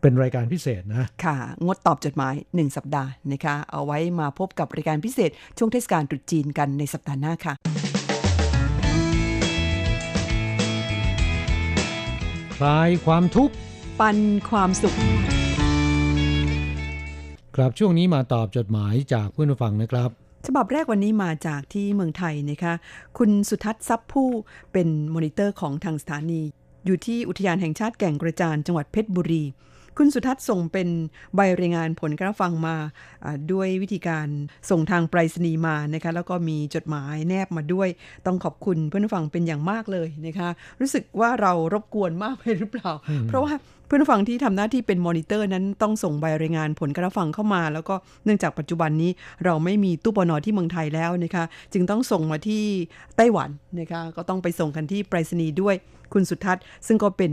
[0.00, 7.54] เป็นรายการพิเศษนะ ค่ะ งดตอบจดหมาย 1 สัปดาห์นะคะ เอาไว้มาพบกับรายการพิเศษ ช่วงเทศกาลตรุษจีนกันในสัปดาห์หน้าค่ะ
[12.56, 13.54] คลายความทุกข์
[14.00, 14.18] ปัน
[14.50, 14.96] ความสุข
[17.56, 20.10] ครับช่วงนี้มาตอบจดหมายจากเพื่อนฟังนะครับ
[20.46, 22.74] ฉบับแรกวันนี้มาจากที่เมืองไทยนะคะ
[23.18, 24.28] คุณสุทัศน์ซับผู้
[24.72, 26.42] เป็นมอนิเตอร์ของทางสถานี
[26.86, 29.44] อยู่ที่อุทยานแห่งชาติแก่งกระจานจังหวัดเพชรบุรี
[29.98, 30.88] คุณสุทัศน์ส่งเป็น
[31.34, 32.76] ใบรายงานผลการฟังมา
[33.24, 34.26] อ่าด้วยวิธีการ
[34.70, 37.88] ส่งทางไปรษณีย์มานะคะแล้วก็มีจดหมายแนบมาด้วย
[38.26, 40.48] ต้องขอบคุณเพื่อนผู้ฟังเป็นอย่างมากเลยนะคะ
[40.80, 42.90] รู้สึกว่าเรารบกวนมากไปหรือเปล่า
[43.28, 43.52] เพราะว่า
[43.86, 49.10] เพื่อนผู้ฟังที่ทำหน้าที่เป็นมอนิเตอร์นั้นต้องส่งใบรายงานผลการฟังเข้ามา แล้วก็เนื่องจากปัจจุบันนี้
[49.44, 52.64] เราไม่มีตู้ปนอที่เมืองไทยแล้วนะคะ จึงต้องส่งมาที่
[53.16, 53.50] ไต้หวัน
[53.80, 55.74] นะคะก็ต้องไปส่งกันที่ไปรษณีย์ด้วย
[56.12, 57.32] คุณสุทัศน์ ซึ่งก็เป็น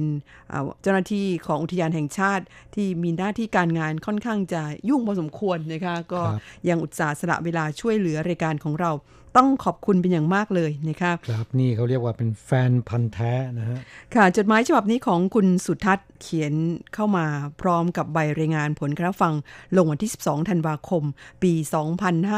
[0.51, 2.43] อ่าเจ้าหน้าที่ของอุทยานแห่งชาติ
[2.75, 8.91] ที่มีหน้าที่การงานค่อนข้างจะยุ่งพอสมควรนะคะก็ครับยังอุตส่าห์สละเวลาช่วยเหลือรายการของเรา
[9.37, 13.77] ต้องขอบคุณเป็นอย่างมากเลยนะคะครับนี่เขาเรียกว่าเป็นแฟนพันธ์แท้นะฮะ
[14.15, 16.53] ค่ะจดหมายฉบับนี้ของคุณสุทัศน์เขียน
[16.93, 17.25] เข้ามา
[17.61, 19.33] พร้อมกับใบรายงานผลการรับฟัง
[19.75, 21.03] ลงวันที่ 12 ธันวาคม
[21.43, 21.53] ปี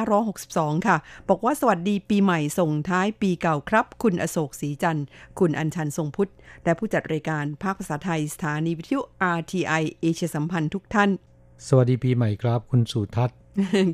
[0.02, 0.98] 2562 ค่ะ
[1.30, 5.06] บอกว่าสวัสดีปีใหม่ส่งท้ายปีเก่าครับ คุณอโศกศรีจันทร์
[5.40, 6.32] คุณอัญชันทรงพุทธ
[6.64, 9.02] และผู้จัดรายการภาคภาษาไทยสถานีวิทยุ
[9.38, 11.10] RTI เอเชียสัมพันธ์ทุกท่าน
[11.68, 13.38] สวัสดีปีใหม่ครับ คุณสุทัศน์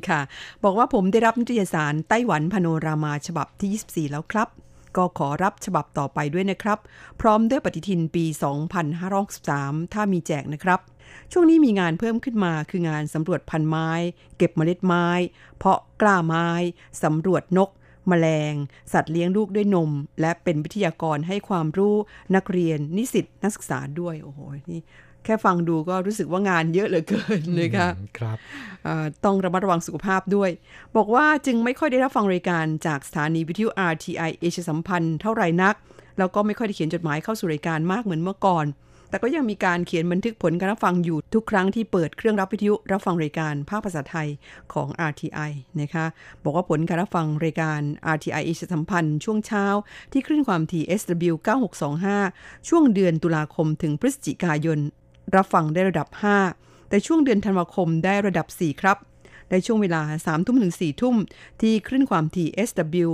[0.08, 0.20] ค่ะ
[0.64, 4.48] บอกว่าผมได้รับนิตยสารไต้หวันพโนรามาฉบับที่ 24 แล้วครับ
[4.96, 6.78] ก็ขอรับฉบับต่อไปด้วยนะครับ
[7.20, 8.24] พร้อมด้วยปฏิทินปี
[9.08, 10.80] 2563 ถ้ามีแจกนะครับ
[11.32, 13.90] ช่วงนี้มีงานเพิ่มขึ้นมาคืองานสำรวจพันไม้
[14.36, 15.08] เก็บเมล็ดไม้
[15.58, 16.48] เพาะกล้าไม้
[17.02, 17.70] สำรวจนก
[18.08, 18.54] แมลง
[18.92, 19.90] สัตว์เลี้ยงลูกด้วยนม
[20.20, 21.96] และเป็นวิทยากรให้ความรู้
[22.34, 24.38] นักเรียนนิสิตนักศึกษาด้วย โอ้โห
[24.72, 24.82] นี่
[25.24, 27.88] แค่ฟังดูก็รู้สึกว่างานเยอะเหลือเกินนะคะ
[28.18, 28.38] ครับ
[28.86, 30.50] อ่าต้องระมัดระวังสุขภาพด้วย
[30.96, 35.74] บอกว่าจึงไม่ค่อยได้รับฟังรายการจากสถานีวิทยุ RTI เอเชียสัมพันธ์เท่าไหร่นัก
[36.18, 38.66] แล้วก็ไม่ค่อยได้เขียนจดหมายเข้าสู่รายการมากเหมือนเมื่อก่อน
[39.10, 44.28] แต่ก็ยังมีการเขียนบันทึกผลการรับฟังอยู่ทุกครั้งที่เปิดเครื่องรับวิทยุรับฟังรายการภาคภาษาไทย
[44.72, 45.50] ของ RTI
[45.80, 46.06] นะคะ
[46.42, 47.80] บอกว่าผลการรับฟังรายการ
[48.14, 49.64] RTI เอเชียสัมพันธ์ช่วงเช้า
[50.12, 51.34] ที่คลื่นความถี่ SW
[52.00, 54.78] 9625 ช่วงเดือนตุลาคมถึงพฤศจิกายน
[55.34, 56.08] รับฟังได้ระดับ
[56.48, 58.98] 5 แต่ช่วงเดือนธันวาคมได้ระดับ 4 ครับ
[59.50, 61.16] ในช่วงเวลา 3 ทุ่มถึง 4 ทุ่ม
[61.60, 63.08] ที่คลื่นความถี่ SW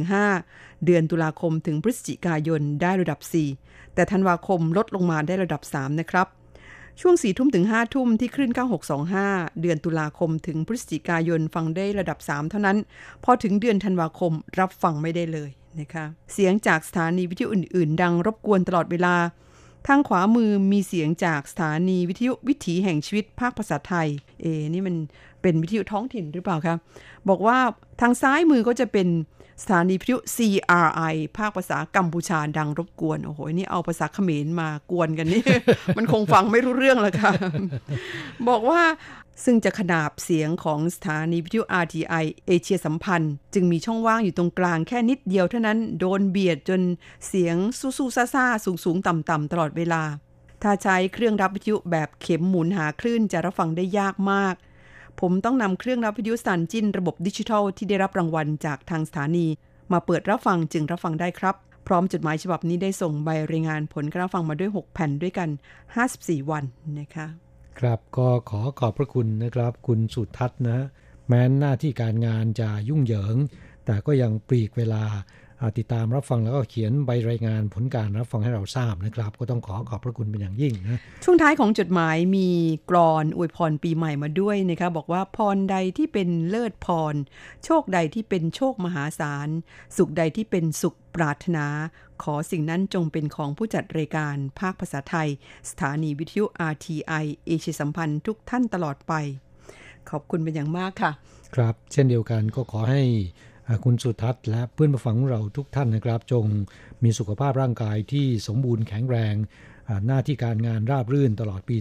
[0.00, 3.20] 9415 เดือนตุลาคมถึงพฤศจิกายนได้ระดับ
[3.58, 6.26] 4 แต่ธันวาคมลดลงมาได้ระดับ 3 นะครับ
[7.00, 8.50] ช่วง 4 ทุ่มถึง 5 ทุ่มที่คลื่น
[9.06, 12.78] 9625 เดือนตุลาคมถึงพฤศจิกายนฟังได้ระดับ 3 เท่านั้น
[13.24, 19.14] พอถึงเดือนธันวาคมรับฟังไม่ได้เลยนะคะ เสียงจากสถานีวิทยุอื่น ๆ ดังรบกวนตลอดเวลา
[19.86, 24.08] ทางขวามือมีเสียงจากสถานีวิทยุวิถีแห่งชีวิตภาคภาษาไทย
[24.40, 24.96] เอ นี่มัน
[25.42, 26.78] เป็นวิทยุท้องถิ่นหรือเปล่าครับ
[27.28, 27.58] บอกว่า
[28.00, 29.08] ทางซ้ายมือก็จะเป็น
[29.62, 35.44] สถานีวิทยุ CRI ภาคภาษากัมพูชาดังรบกวน โอ้โห นี่เอาภาษาเขมรมากวนกันนี่
[35.96, 37.32] มันคงฟังไม่รู้เรื่องแล้วค่ะ
[38.48, 38.82] บอกว่า
[39.44, 46.80] ซึ่งจะขนาบเสียงของสถานีวิทยุ RTI เอเชียสัมพันธ์ จึงมีช่องว่างอยู่ตรงกลางแค่นิดเดียวเท่านั้นโดนเบียดจน
[47.28, 50.02] เสียงสู้ๆซ่าๆ สูงๆ ต่ำๆตลอดเวลา
[50.62, 54.54] ถ้าใช้เครื่องรับวิทยุแบบเข็มหมุนหาคลื่นจะรับฟังได้ยากมาก
[55.20, 59.46] ผมต้องนำเครื่องรับวิทยุสันจินระบบดิจิทัลที่ได้รับรางวัลจากทางสถานี
[59.92, 65.48] มาเปิดรับฟังจึงรับฟังได้ครับ พร้อมจดหมายฉบับนี้ได้ส่งใบรายงานผลการรับฟังมาด้วย 6 แผ่นด้วยกัน
[65.98, 66.64] 54 วัน
[67.00, 67.26] นะคะ
[67.78, 70.78] ครับก็ขอขอบพระคุณนะครับ คุณสุทัศน์นะ
[71.26, 73.36] แม้นหน้าที่การงานจะยุ่งเหยิง
[73.84, 75.04] แต่ก็ยังปลีกเวลา
[75.78, 82.48] ติดตามรับฟังแล้วก็เขียนใบรายงานผลการรับฟังให้เราทราบนะครับ ก็ต้องขอขอบพระคุณเป็นอย่างยิ่งนะช่วงท้ายของจดหมายมี
[82.90, 87.14] กรอนอวยพรปีใหม่มาด้วยนะคะบอกว่าพรใดที่เป็นเลิศพร
[87.64, 89.48] โชคใดที่เป็นโชคมหาศาล
[89.96, 91.66] สุขใดที่เป็นสุขปรารถนา
[92.22, 95.28] ขอสิ่งนั้นจงเป็นของผู้จัดรายการภาคภาษาไทย
[95.70, 99.12] สถานีวิทยุ RTI เอเชียสัมพันธ์ทุกท่านตลอดไป
[100.10, 101.12] ขอบคุณเป็นอย่างมากค่ะ
[101.54, 103.51] ครับ เช่นเดียวกันก็ขอให้อ่า
[103.84, 106.44] คุณสุทัศน์และเพื่อนผู้ฟังเราทุกท่านนะครับ จง
[107.02, 109.34] มีสุขภาพร่างกายที่สมบูรณ์แข็งแรง
[110.06, 111.76] หน้าที่การงานราบรื่นตลอดปี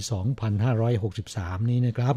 [0.83, 2.15] 2563 นี้นะครับ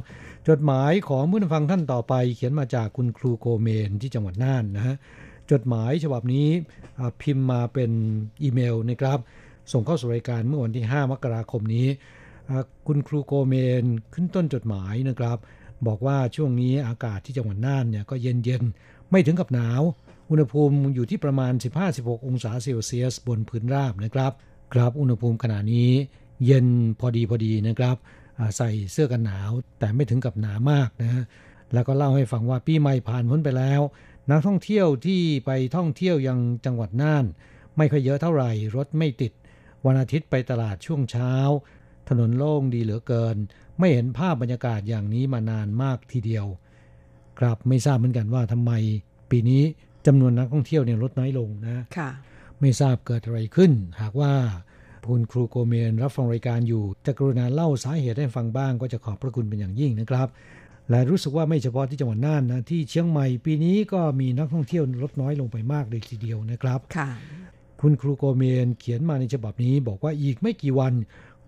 [0.48, 4.96] จดหมายของเพื่อนผังท่านต่อไป เขียนมาจากคุณครูโกเมนที่จังหวัดน่านนะฮะ
[5.50, 6.46] จดหมายฉบับนี้
[7.22, 7.90] พิมพ์มาเป็น
[8.42, 9.18] อีเมลนะครับ
[9.72, 11.86] ส่งเข้าสู่รายการเมื่อวันที่ 5 มกราคมนี้
[12.86, 15.38] คุณครูโกเมนขึ้นต้นจดหมายนะครับ
[15.86, 19.82] บอกว่าช่วงนี้อากาศที่จังหวัดน่านเนี่ยก็เย็นๆ ไม่ถึงกับหนาว
[20.30, 21.52] อุณหภูมิอยู่ที่ประมาณ
[21.90, 24.32] 15-16 องศาเซลเซียสบนพื้นราบนะครับ
[24.74, 25.90] ครับ อุณหภูมิขณะนี้
[26.44, 26.66] เย็น
[27.00, 27.96] พอดีพอดีนะครับ
[28.56, 31.24] ใส่เสื้อกันหนาว แต่ไม่ถึงกับหนามากนะฮะ
[31.72, 33.80] แล้วก็เล่าให้ฟังว่าปีใหม่ผ่านพ้นไปแล้ว
[34.30, 37.24] นักท่องเที่ยวที่ไปท่องเที่ยวยังจังหวัดน่าน
[37.76, 39.32] ไม่ค่อยเยอะเท่าไหร่รถไม่ติด
[39.86, 41.32] วันอาทิตย์ไปตลาดช่วงเช้า
[42.08, 43.36] ถนนโล่งดีเหลือเกิน
[43.78, 46.46] ไม่เห็นภาพบรรยากาศอย่างนี้มานานมากทีเดียว
[47.38, 48.72] ครับไม่ทราบเหมือนกันว่าทำไม
[49.30, 49.62] ปีนี้
[50.06, 52.10] จำนวนนักท่องเที่ยวเนี่ยลดน้อยลงนะค่ะ
[52.60, 54.32] ไม่ทราบเกิดอะไรขึ้น หากว่า
[55.08, 60.28] คุณครูโกเมนรับฟังรายการอยู่จะกรุณาเล่าสาเหตุให้ฟังบ้าง ก็จะขอบพระคุณเป็นอย่างยิ่งนะครับ
[60.90, 67.08] และรู้สึกว่าไม่เฉพาะที่จังหวัดน่านนะที่เชียงใหม่ปีนี้ก็มีนักท่องเที่ยวลดน้อยลงไปมากเลยทีเดียวนะครับค่ะ
[67.80, 70.94] คุณครูโกเมนเขียนมาในฉบับนี้บอกว่าอีกไม่กี่วัน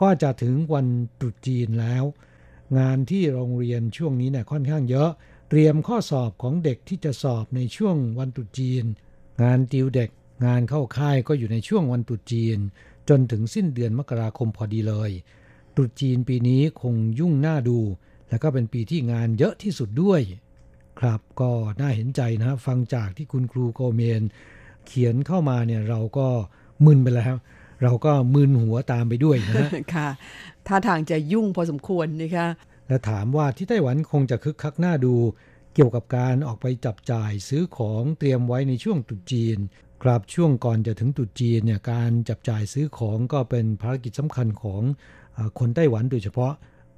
[0.00, 0.86] ก็จะถึงวัน
[1.20, 2.04] ตรุษจีนแล้ว
[2.78, 5.10] งานที่โรงเรียนช่วงนี้เนี่ยค่อนข้างเยอะ
[5.48, 8.84] เตรียมข้อสอบของเด็กที่จะสอบในช่วงวันตรุษจีน
[9.42, 10.10] งานติวเด็ก
[10.46, 12.58] งานเข้าค่ายก็อยู่ในช่วงวันตรุษจีน
[13.08, 15.10] จนถึงสิ้นเดือนมกราคมพอดีเลย
[15.76, 17.78] ตรุษจีนปีนี้คงยุ่งหน้าดู
[18.28, 20.20] และก็เป็นปีที่งานเยอะที่สุดด้วย
[21.00, 24.22] ครับก็น่าเห็นใจนะฟังจากที่คุณครูโกเมน
[24.86, 26.28] เขียนเข้ามาเนี่ยเราก็
[26.84, 27.34] มึนไปแล้ว
[27.82, 30.08] เราก็มึนหัวตามไปด้วยนะค่ะ
[30.66, 32.46] ท่าทางจะยุ่งพอสมควรนะคะ
[32.88, 35.14] และถามว่าที่ไต้หวันคงจะคึกคักหน้าดู
[35.74, 39.58] เกี่ยวกับการออกไปจับจ่ายซื้อของเตรียมไว้ในช่วงตรุษจีน
[40.02, 44.82] ครับช่วงก่อนจะถึงตรุษจีนเนี่ยการจับจ่ายซื้อของก็เป็นภารกิจสำคัญของ
[45.36, 46.52] อาคนไต้หวันโดยเฉพาะ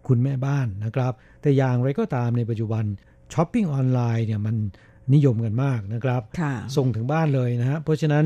[0.08, 2.84] คุณแม่บ้านนะครับ แต่อย่างไรก็ตามในปัจจุบัน
[3.32, 4.56] ช้อปปิ้งออนไลน์เนี่ยมัน
[5.14, 8.24] นิยมกันมากนะครับค่ะส่งถึงบ้านเลยนะฮะเพราะฉะนั้น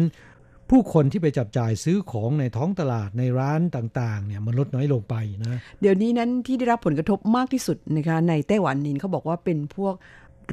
[0.74, 9.94] ผู้คนที่ไปจับจ่ายซื้อของในท้องตลาดในร้านต่างๆเนี่ยมันลดน้อยลงไปนะเดี๋ยวนี้นั้นที่ได้รับผลกระทบมากที่สุดนะคะในไต้หวันนี่เขาบอกว่าเป็นพวก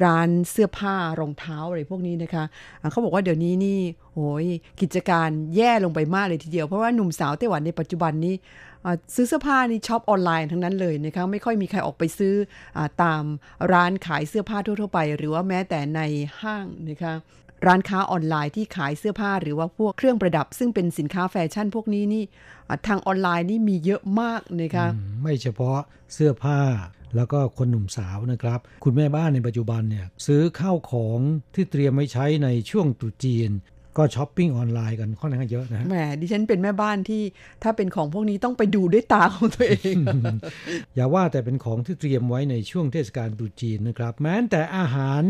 [0.04, 3.78] ร้านเสื้อผ้ารองเท้าอะไรพวกนี้นะคะะเขาบอกว่าเดี๋ยวนี้นี่
[4.14, 4.46] โอ้ย
[4.80, 8.34] กิจการแย่ลงไปมากเลยทีเดียว เพราะว่าหนุ่มสาวไต้หวันในปัจจุบันนี้
[9.14, 12.34] ซื้อเสื้อผ้านี่ช็อปออนไลน์ทั้งนั้นเลยนะคะไม่ค่อยมีใครออกไปซื้อ
[12.76, 13.22] อตาม
[13.72, 16.00] ร้านขายเสื้อผ้าทั่วๆไป หรือว่าแม้แต่ใน
[16.40, 17.14] ห้างนะคะ
[17.66, 22.24] ร้านค้าออนไลน์ที่ขายเสื้อผ้าหรือว่าพวกเครื่องประดับ ซึ่งเป็นสินค้าแฟชั่นพวกนี้นี่
[22.68, 25.78] อะทางออนไลน์นี่มีเยอะมากนะคะอืมไม่เฉพาะ
[26.14, 26.60] เสื้อผ้า
[27.16, 31.18] แล้วก็คนหนุ่มสาวนะครับ คุณแม่บ้านในปัจจุบันเนี่ยซื้อข้าวของ
[31.54, 33.50] ที่เตรียมไว้ใช้ในช่วงตรุษจีน
[33.98, 37.22] ก็ช้อปปิ้งออนไลน์กันค่อนข้างเยอะนะฮะแหมดิฉันเป็นแม่บ้านที่
[37.62, 39.96] ถ้าเป็นของพวกนี้ต้องไปดูด้วยตาของตัวเอง
[40.94, 45.22] อย่าว่าแต่เป็นของที่เตรียมไว้ในช่วงเทศกาลตรุษจีนนะครับ แม้แต่อาหาร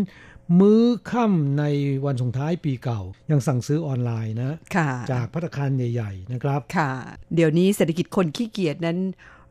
[0.58, 1.64] มื้อค่ำใน
[2.04, 6.90] วันส่งท้ายปีเก่า ยังสั่งซื้อออนไลน์นะค่ะจากพัตตาคารใหญ่ ๆ นะครับค่ะ
[7.34, 8.98] เดี๋ยวนี้เศรษฐกิจคนขี้เกียจนั้น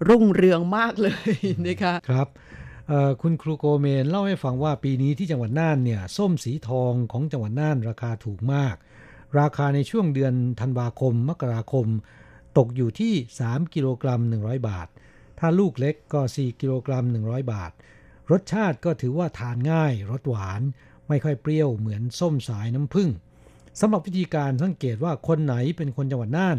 [0.09, 1.33] รุ่งเรืองมากเลย
[1.67, 2.27] นะคะครับ
[2.87, 8.75] เอ่อคุณครูโกเมนเล่าให้ฟังว่าปีนี้ที่จังหวัดน่านเนี่ยส้มสีทองของจังหวัดน่านราคาถูกมาก
[9.39, 11.87] ราคาในช่วงเดือนธันวาคม มกราคม
[12.57, 14.87] ตกอยู่ที่ 3 กิโลกรัม 100 บาท
[15.39, 17.71] ถ้าลูกเล็กก็ 4 กิโลกรัม 100 บาท
[18.31, 20.61] รสชาติก็ถือว่าทานง่ายรสหวาน
[21.09, 23.09] ไม่ค่อยเปรี้ยวเหมือนส้มสายน้ำผึ้ง
[23.79, 26.57] สำหรับวิธีการสังเกตว่าคนไหนเป็นคนจังหวัดน่าน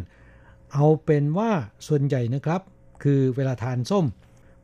[0.75, 1.51] เอาเป็นว่า
[1.87, 2.61] ส่วนใหญ่นะครับ
[3.03, 4.07] คือเวลาทานส้ม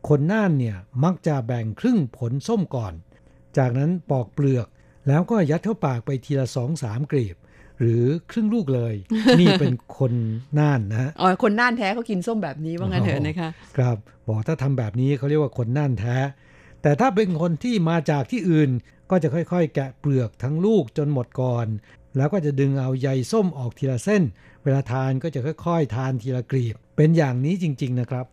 [0.08, 2.94] คนน่านเนี่ยมักจะแบ่งครึ่งผลส้มก่อน
[3.58, 4.66] จากนั้นปอกเปลือก
[5.08, 7.36] แล้วก็ยัดเข้าปากไปทีละสองสามกลีบ
[7.80, 8.94] หรือครึ่งลูกเลย
[9.40, 10.12] นี่เป็นคน
[10.58, 13.96] น่านนะฮะอ๋อคนน่านแท้เขากินส้มแบบนี้ว่างั้นเถอะนะคะครับ
[14.28, 16.16] บอกถ้าทำแบบนี้เขาเรียกว่าคนน่านแท้
[16.82, 18.70] แต่ถ้าเป็นคนที่มาจากที่อื่น
[19.10, 21.66] ก็จะค่อยๆ แกะเปลือกทั้งลูกจนหมดก่อน
[22.16, 24.22] แล้วก็จะดึงเอาใยส้มออกทีละเส้น
[24.64, 28.26] เวลาทานก็จะค่อย ๆ ทานทีละกลีบ เป็นอย่างนี้จริง ๆนะครับ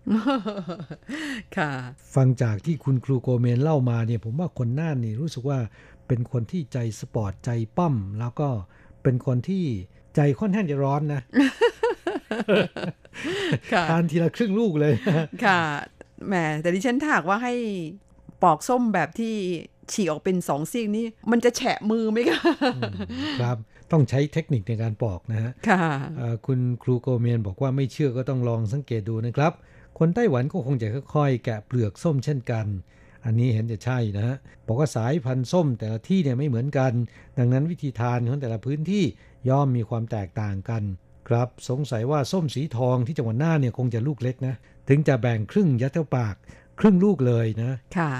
[1.58, 1.72] ค่ะ
[2.16, 5.60] ฟังจากที่คุณครูโกเมนเล่ามาเนี่ย ผมว่าคนน่านนี่รู้สึกว่า
[6.08, 8.50] เป็นคนที่ใจสปอร์ตใจปั้ม แล้วก็
[9.04, 9.64] เป็นคนที่
[10.16, 11.22] ใจค่อนข้างจะร้อนนะ
[13.74, 14.94] ค่ะทานทีละครึ่งลูกเลย
[15.46, 15.62] ค่ะ
[16.28, 17.54] แหม แต่ดิฉันถ้าหากว่าให้
[18.44, 19.36] ปอกส้มแบบที่
[19.92, 22.42] ฉีกออกเป็นสองซีกนี้มันจะแฉะมือไหมคะ
[23.42, 23.58] ครับ
[23.92, 25.84] ต้องใช้เทคนิคในการปอกนะฮะค่ะ
[26.18, 29.54] เอ่อคุณครูโกเมนบอกว่าไม่เชื่อก็ต้องลองสังเกตดูนะครับ
[30.00, 32.66] คนไต้หวันก็คงจะค่อยๆ แกะเปลือกส้มเช่นกัน
[33.26, 34.36] อันนี้เห็นจะใช่นะฮะ
[34.68, 36.92] บอกว่าสายพันธุ์ส้มแต่ละที่เนี่ยไม่เหมือนกัน
[37.38, 39.04] ดังนั้นวิธีทานของแต่ละพื้นที่
[39.50, 40.84] ย่อมมีความแตกต่างกัน
[41.30, 44.56] ครับสงสัยว่าส้มสีทองที่จังหวัดน่านเนี่ยคงจะลูกเล็กนะ
[44.90, 46.36] ถึงจะแบ่งครึ่งยัดเข้าปาก
[46.80, 48.12] ครึ่งลูกเลยนะ ค่ะ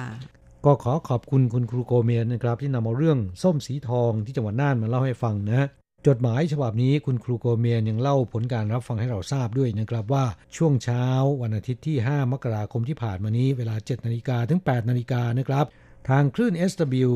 [0.66, 5.68] ก็ขอขอบคุณคุณครูโกเมนนะครับ ที่นำเอาเรื่องส้มสีทองที่จังหวัดน่านมาเล่าให้ฟังนะ
[6.08, 11.06] จดหมายฉบับนี้คุณครูโกเมนยังเล่าผลการรับฟังให้เราทราบด้วยนะครับว่าช่วงเช้า
[11.42, 15.66] วันอาทิตย์ที่ 5 มกราคมที่ผ่านมานี้เวลา 7 นาฬิกาถึง 8 นาฬิกานะครับ
[16.10, 17.10] ทางคลื่น SW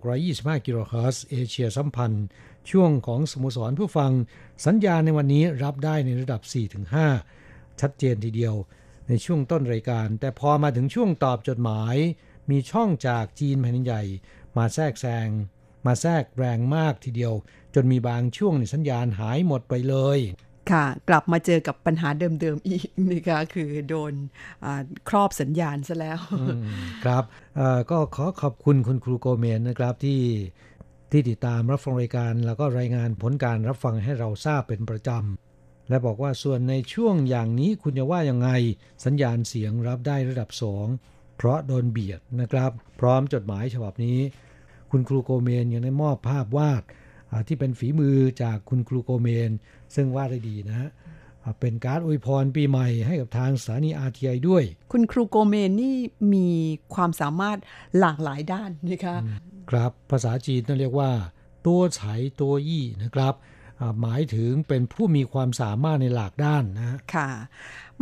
[0.00, 2.24] 9625 กิโลเฮิรตซ์เอเชียสัมพันธ์
[2.70, 4.12] ช่วงของสโมสรผู้ฟัง
[4.66, 6.40] สัญญาณในวันนี้รับได้ในระดับ
[7.10, 8.54] 4-5 ชัดเจนทีเดียว
[9.08, 11.96] ในช่วงต้นรายการ แต่พอมาถึงช่วงตอบจดหมาย
[12.50, 14.02] มีช่องจากจีนแผ่นดินใหญ่
[14.56, 15.28] มาแทรกแซง
[15.86, 17.34] มาแทรกแรงมากทีเดียว
[17.74, 20.18] จนมีบางช่วงในสัญญาณหายหมดไปเลย
[20.70, 24.12] ค่ะ กลับมาเจอกับปัญหาเดิมๆอีกนะคะคือโดน
[25.08, 26.18] ครอบสัญญาณซะแล้ว
[27.04, 27.24] ครับ
[27.90, 30.22] ก็ขอขอบคุณคุณครูโกเมนนะครับที่
[31.10, 38.50] ที่ติดตามรับฟังรายการแล้วก็รายงานผลการรับฟังให้เราทราบเป็นประจำ และบอกว่าส่วนในช่วงอย่างนี้คุณจะว่ายังไง
[39.04, 40.86] สัญญาณเสียงรับได้ระดับสอง
[41.42, 44.18] เพราะโดนเบียดนะครับ พร้อมจดหมายฉบับนี้
[44.90, 46.82] คุณครูโกเมนยังได้มอบภาพวาด
[47.48, 49.50] ที่เป็นฝีมือจากคุณครูโกเมน
[49.94, 50.90] ซึ่งวาดได้ดีนะฮะ
[51.60, 55.96] เป็นการ์ดอวยพรปีใหม่ให้กับทางสถานีอาทีไอด้วย คุณครูโกเมนนี่
[56.34, 56.48] มี
[56.94, 57.58] ความสามารถ
[57.98, 59.16] หลากหลายด้านนะคะ
[59.70, 61.10] ครับภาษาจีนต้องเรียกว่า
[61.66, 62.02] ตัวไฉ
[62.40, 63.34] ตัวยี่นะครับ
[64.02, 67.28] หมายถึงเป็นผู้มีความสามารถในหลากด้านนะค่ะ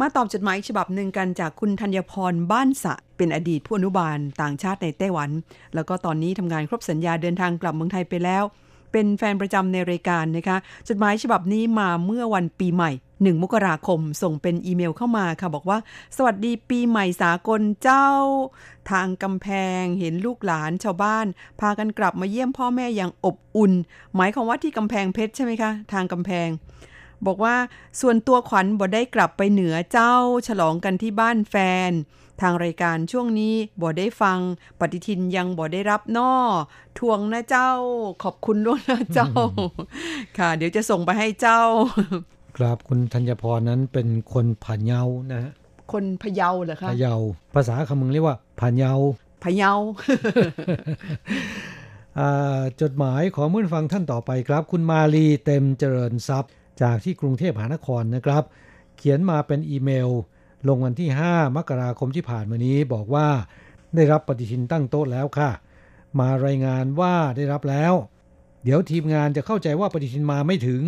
[0.00, 5.30] มาตอบจดหมายฉบับหนึ่งกันจากคุณธัญพรบ้านสะ เป็นอดีตผู้อนุบาลต่างชาติในไต้หวัน
[5.74, 8.44] แล้วก็ตอนนี้ทำงานครบสัญญาเดินทางกลับเมืองไทยไปแล้ว
[8.92, 10.56] เป็นแฟนประจำในรายการนะคะ
[10.88, 15.78] จดหมายฉบับนี้มาเมื่อวันปีใหม่ 1 มกราคมส่งเป็นอีเมลเข้ามาค่ะ บอกว่า
[16.16, 18.08] สวัสดีปีใหม่สากลเจ้า
[18.90, 19.46] ทางกำแพ
[19.80, 21.26] งเห็นลูกหลานชาวบ้าน
[21.60, 23.72] พากันกลับมาเยี่ยมพ่อแม่อย่างอบอุ่น
[24.16, 26.48] หมายความว่าที่กำแพงเพชรใช่ไหมคะ ทางกำแพง
[27.26, 27.56] บอกว่า
[28.00, 30.14] ส่วนตัวขวัญบ่ได้กลับไปเหนือเจ้า
[30.48, 31.54] ฉลองกันที่บ้านแฟ
[31.88, 31.92] น
[32.40, 34.38] ทางรายการช่วงนี้บ่ได้ฟัง
[34.80, 36.34] ปฏิทินยังบ่ได้รับนอ
[36.98, 37.70] ทวงนะเจ้า
[38.22, 39.30] ขอบคุณล่วงนะเจ้า
[40.38, 41.60] ค่ะ เดี๋ยวจะส่งไปให้เจ้า
[42.56, 45.52] ครับคุณธัญพรนั้นเป็นคนผาเยานะฮะ
[45.92, 47.14] คนพะเยาเหรอคะพะเยา
[47.54, 48.92] ภาษาคำมึงเรียกว่าผาเยา
[49.44, 49.72] พะเยา
[52.80, 58.42] จดหมายขอมื่นฟังท่านต่อไปครับ คุณมาลีเต็มเจริญทรัพย์ จากที่กรุงเทพมหานครนะครับ
[58.96, 60.10] เขียนมาเป็นอีเมล
[60.68, 63.28] ลงวันที่ 5 มกราคมที่ผ่านมานี้บอกว่า
[63.96, 65.50] ได้รับปฏิทินตั้งโต๊ะแล้วค่ะ
[66.20, 67.94] มารายงานว่าได้รับแล้ว
[68.64, 70.82] เดี๋ยวทีมงานจะเข้าใจว่าปฏิทินมาไม่ถึง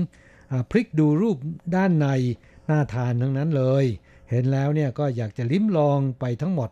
[0.71, 1.37] พลิกดูรูป
[1.77, 2.07] ด้านใน
[2.71, 3.85] น่าทานทั้งนั้นเลย
[4.31, 6.71] เห็นแล้วเนี่ยก็อยากจะลิ้มลองไปทั้งหมด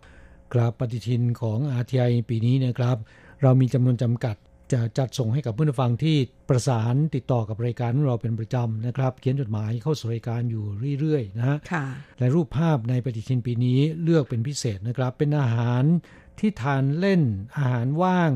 [0.54, 2.96] กราบปฏิทินของ RTI ปีนี้นะครับ
[3.42, 4.36] เรามีจำนวนจำกัด
[4.72, 6.16] จะจัดส่งให้กับผู้ฟังที่
[6.48, 10.64] ประสานติดต่อกับรายการของเราเป็นประจำนะครับ เขียนจดหมายเข้าสู่รายการอยู่
[11.00, 11.56] เรื่อยๆนะฮะ
[12.18, 15.84] และรูปภาพในปฏิทินปีนี้เลือกเป็นพิเศษนะครับ เป็นอาหาร
[16.38, 17.22] ที่ทานเล่น
[17.58, 18.32] อาหารว่าง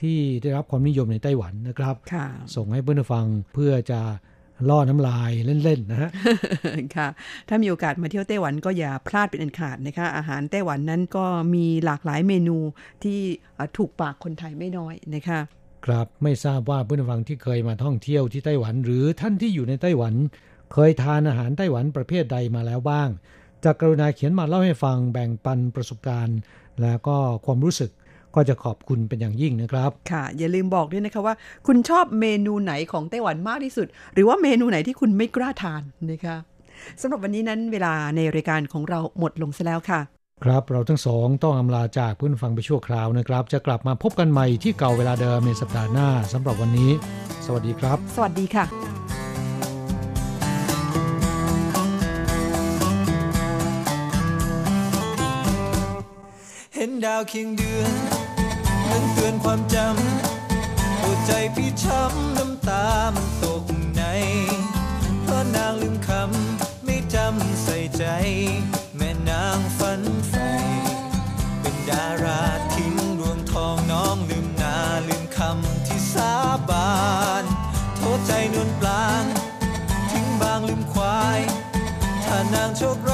[0.00, 1.94] ที่ได้รับความนิยมในไต้หวันนะครับ
[2.56, 4.00] ส่งให้เพื่อนฟังเพื่อจะ
[4.68, 5.30] ล่อน้ำลาย
[5.64, 6.10] เล่น ๆ นะฮะ
[6.96, 7.08] ค่ะ
[7.48, 12.58] ถ้ามีโอกาสมาเที่ยวไต้หวันก็อย่าพลาดเป็นอันขาดนะคะ อาหารไต้หวันนั้นก็มีหลากหลายเมนู
[13.04, 13.18] ที่
[13.76, 15.40] ถูกปากคนไทยไม่น้อยนะคะ
[15.86, 20.14] ครับไม่ทราบว่าผู้ฟังที่เคยมาท่องเที่ยวที่ไต้หวัน หรือท่านที่อยู่ในไต้หวัน
[20.72, 23.08] เคยทานอาหารไต้หวันประเภทใดมาแล้วบ้าง
[23.64, 26.38] จากกรุณาเขียนมาเล่าให้ฟังแบ่งปันประสบการณ์
[26.82, 27.90] แล้วก็ความรู้สึก
[28.34, 31.34] ก็จะขอบคุณเป็นอย่างยิ่งนะครับ ค่ะ อย่าลืมบอกด้วยนะคะว่า
[31.66, 36.36] คุณชอบเมนูไหนของไต้หวันมากที่สุด หรือว่าเมนูไหนที่คุณไม่กล้าทานนะคะ
[37.00, 40.00] สำหรับวันนี้นั้นเวลาในรายการของเราหมดลงซะแล้วค่ะ
[40.44, 46.90] ครับเราทั้งสองต้องอำลาจากเพื่อนฟังไปชั่วคราวนะครับ จะกลับมาพบกันใหม่ที่เก่าเวลาเดิมในสัปดาห์หน้าสำหรับวันนี้
[47.46, 48.64] สวัสดีครับ สวัสดีค่ะ
[56.74, 58.13] เห็นดาวเคียงเดือน
[58.96, 63.64] มันเตือนความจำหัวใจพี่ช้ำน้ำตามันตก
[63.96, 64.02] ใน
[65.22, 68.04] เพราะนางลืมคำไม่จำใส่ใจ
[68.96, 70.50] แม่นางฝันใฝ่
[71.60, 72.42] เป็นดารา
[72.74, 74.76] ทิ้งดวงทองน้องลืมนา
[75.08, 76.32] ลืมคำที่สา
[76.68, 76.94] บา
[77.42, 77.44] น
[77.96, 79.24] โทษใจนวลปลาง
[80.10, 81.40] ทิ้งบางลืมควาย
[82.24, 83.13] ถ้านางโชคร้า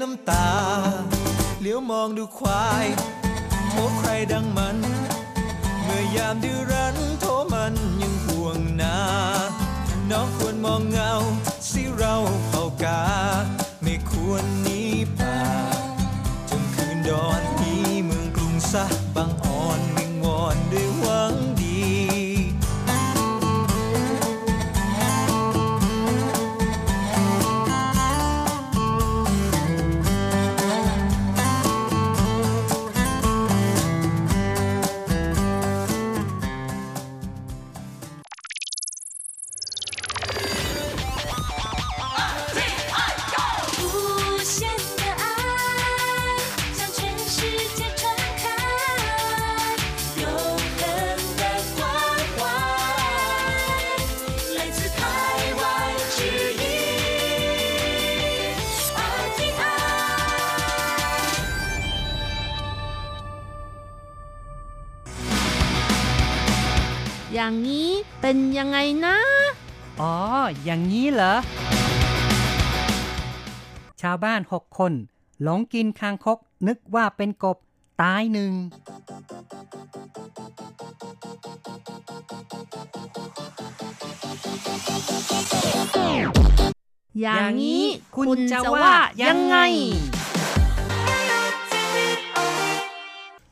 [0.00, 0.48] น้ำตา
[1.60, 2.86] เลี้ยวมองดูควาย
[3.72, 4.78] โอ้ใครดังมัน
[5.82, 8.16] เมื่อยามดื้อรั้นโทมันยัง
[8.82, 8.98] นา
[10.10, 11.12] น้องควรมองเงา
[11.70, 12.14] สิเรา
[12.48, 13.02] เผ่ากา
[13.82, 14.80] ไม่ควรหนี
[15.18, 15.38] ป่า
[16.48, 18.84] จนคืนดอนนี้เมืองกรุงซะ
[67.46, 69.16] อย่างนี้เป็นยังไงนะ
[70.00, 70.14] อ๋อ
[70.64, 71.34] อย่างนี้เหรอ
[74.00, 74.92] ชาวบ้านหกคน
[75.42, 77.58] หลงกินคางคกนึกว่าเป็นกบ
[78.02, 78.52] ตายหนึ่ง
[87.20, 87.84] อย่างนี้
[88.16, 88.90] คุณจะว่า
[89.22, 89.56] ยังไง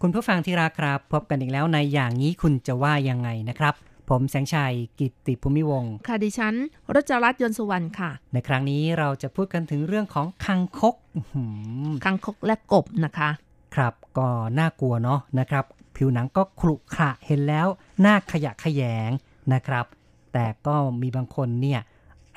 [0.06, 3.74] คุณผู้ฟังที่รักครับ พบกันอีกแล้วในอย่างนี้คุณจะว่ายังไงนะครับ
[4.10, 6.54] ผมแสงชัยกิตติภูมิวงศ์ค่ะดิฉัน
[6.94, 11.44] รัชรัตน์ยนต์สุวรรณค่ะ ในครั้งนี้เราจะพูดกันถึงเรื่องของคังคกอื้อหื
[11.90, 13.30] อคังคกและกบนะคะ
[13.74, 15.64] ครับก็น่ากลัวเนาะนะครับ
[15.96, 17.66] ผิวหนังก็ขรุขระเห็นแล้ว
[18.04, 19.10] น่าขยะแขยง
[19.52, 19.86] นะครับ
[20.32, 21.80] แต่ก็มีบางคนเนี่ย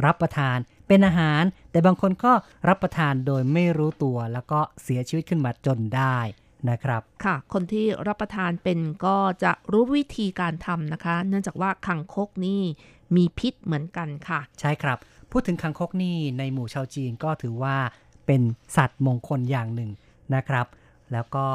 [0.06, 2.34] รับประทานเป็นอาหาร แต่บางคนก็
[2.68, 6.18] รับประทานโดยไม่รู้ตัวแล้วก็เสียชีวิตขึ้นมาจนได้
[6.72, 12.62] นะครับ ค่ะ คนที่รับประทานเป็นก็จะรู้วิธีการทำนะคะ เนื่องจากว่าคังคกนี่
[13.16, 14.98] มีพิษเหมือนกันค่ะ ใช่ครับ
[15.32, 17.76] พูดถึงคังคกนี่ในหมู่ชาวจีนก็ถือว่า
[18.26, 18.42] เป็น
[18.78, 19.92] สัตว์มงคลอย่างหนึ่ง
[20.36, 20.68] นะครับ
[21.12, 21.46] แล้วก็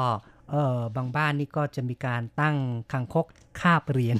[0.51, 2.55] เออบางบ้านนี่ก็จะมีการตั้ง
[2.91, 3.25] คังคก
[3.61, 4.19] คาบเหรียญ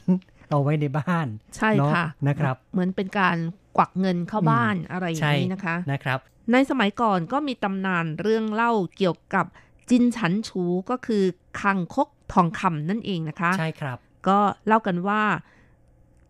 [0.49, 3.37] เอาไว้ในบ้าน ใช่เนาะค่ะนะครับ เหมือนเป็นการ
[3.77, 6.19] กวักเงินเข้าบ้านอะไรอย่างนี้นะคะนะครับ
[6.51, 9.45] ในสมัยก่อนก็มีตำนานเรื่องเล่าเกี่ยวกับ
[9.89, 11.23] จินฉันชูก็คือ
[11.61, 15.23] คังคกทองคำนั่นเองนะคะ ใช่ครับ ก็เล่ากันว่า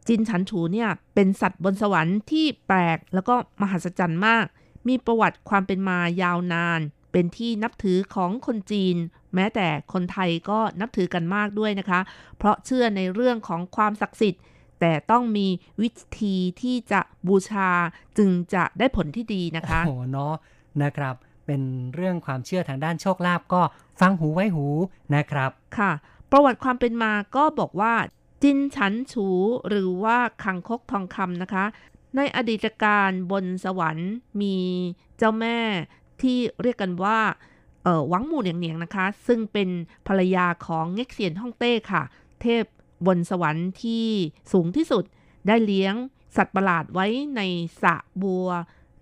[0.08, 4.46] จินฉันฉูเนี่ย เป็นสัตว์บนสวรรค์ที่แปลกแล้วก็มหัศจรรย์มาก
[4.88, 6.80] มีประวัติความเป็นมายาวนาน
[7.12, 8.96] เป็นที่นับถือของคนจีน
[9.36, 12.00] แม้แต่คนไทยก็นับถือกันมากด้วยนะคะ
[12.38, 14.42] เพราะเชื่อในเรื่องของความศักดิ์สิทธิ์
[14.80, 15.48] แต่ต้องมี
[15.82, 15.90] วิ
[16.22, 17.70] ธีที่จะบูชา
[18.18, 20.34] จึงจะได้ผลที่ดีนะคะโอ้โหเนาะ
[20.84, 21.62] นะครับ เป็น
[21.96, 23.62] เรื่องความเชื่อทางด้านโชคลาภก็
[24.00, 24.66] ฟังหูไว้หู
[25.16, 25.92] นะครับ ค่ะ
[26.32, 27.94] ประวัติความเป็นมาก็บอกว่า
[28.44, 29.28] จินฉันฉู
[29.68, 31.66] หรือว่าคังคกทองคำนะคะ
[32.16, 34.58] ในอดีตการบนสวรรค์มี
[35.18, 35.60] เจ้าแม่
[36.22, 37.20] ที่เรียกกันว่า
[37.84, 39.70] เออหวังหมู่เหนียงๆนะคะ ซึ่งเป็น
[40.08, 42.04] ภรรยาของเง็กเซียนฮ่องเต้ค่ะ
[42.42, 42.64] เทพ
[43.08, 44.08] บนสวรรค์ที่
[44.52, 45.04] สูงที่สุด
[45.48, 45.96] ได้เลี้ยง
[46.36, 47.42] สัตว์ประหลาดไว้ใน
[47.82, 48.48] สระบัว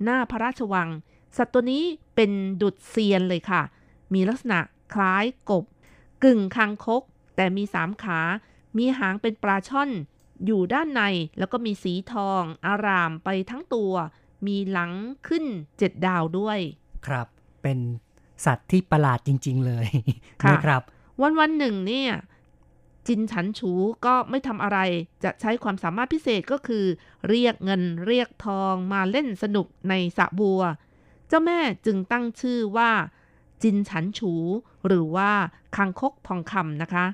[0.03, 0.89] หน้าพระราชวัง
[1.37, 1.83] สัตว์ตัวนี้
[2.15, 3.61] เป็นดุดเซียนเลยค่ะ
[4.13, 4.59] มีลักษณะ
[4.93, 5.65] คล้ายกบ
[6.23, 7.03] กึ่งคางคก
[7.35, 8.19] แต่มีสามขา
[8.77, 9.89] มีหางเป็นปลาช่อน
[10.45, 11.01] อยู่ด้านใน
[11.39, 13.93] แล้วก็มีสีทอง อารามไปทั้งตัว
[14.47, 14.91] มีหลัง
[15.27, 15.45] ขึ้น
[15.77, 16.59] เจ็ดดาวด้วย
[17.07, 17.27] ครับ
[17.61, 17.79] เป็น
[18.45, 19.87] สัตว์ที่ประหลาดจริง ๆ เลย
[20.43, 20.81] ค่ะนะครับ
[21.21, 22.11] วันวันหนึ่งเนี่ย
[23.07, 23.71] จินฉันฉู
[24.05, 24.79] ก็ไม่ทำอะไร
[25.23, 26.85] จะใช้ความสามารถพิเศษก็คือ
[27.29, 30.61] เรียกเงินเรียกทองมาเล่นสนุกในสระบัว
[31.31, 32.91] เจ้าแม่จึงตั้งชื่อว่า
[33.63, 34.33] จินฉันฉู
[34.87, 35.31] หรือว่า
[35.75, 37.05] คังคกทองคำนะคะ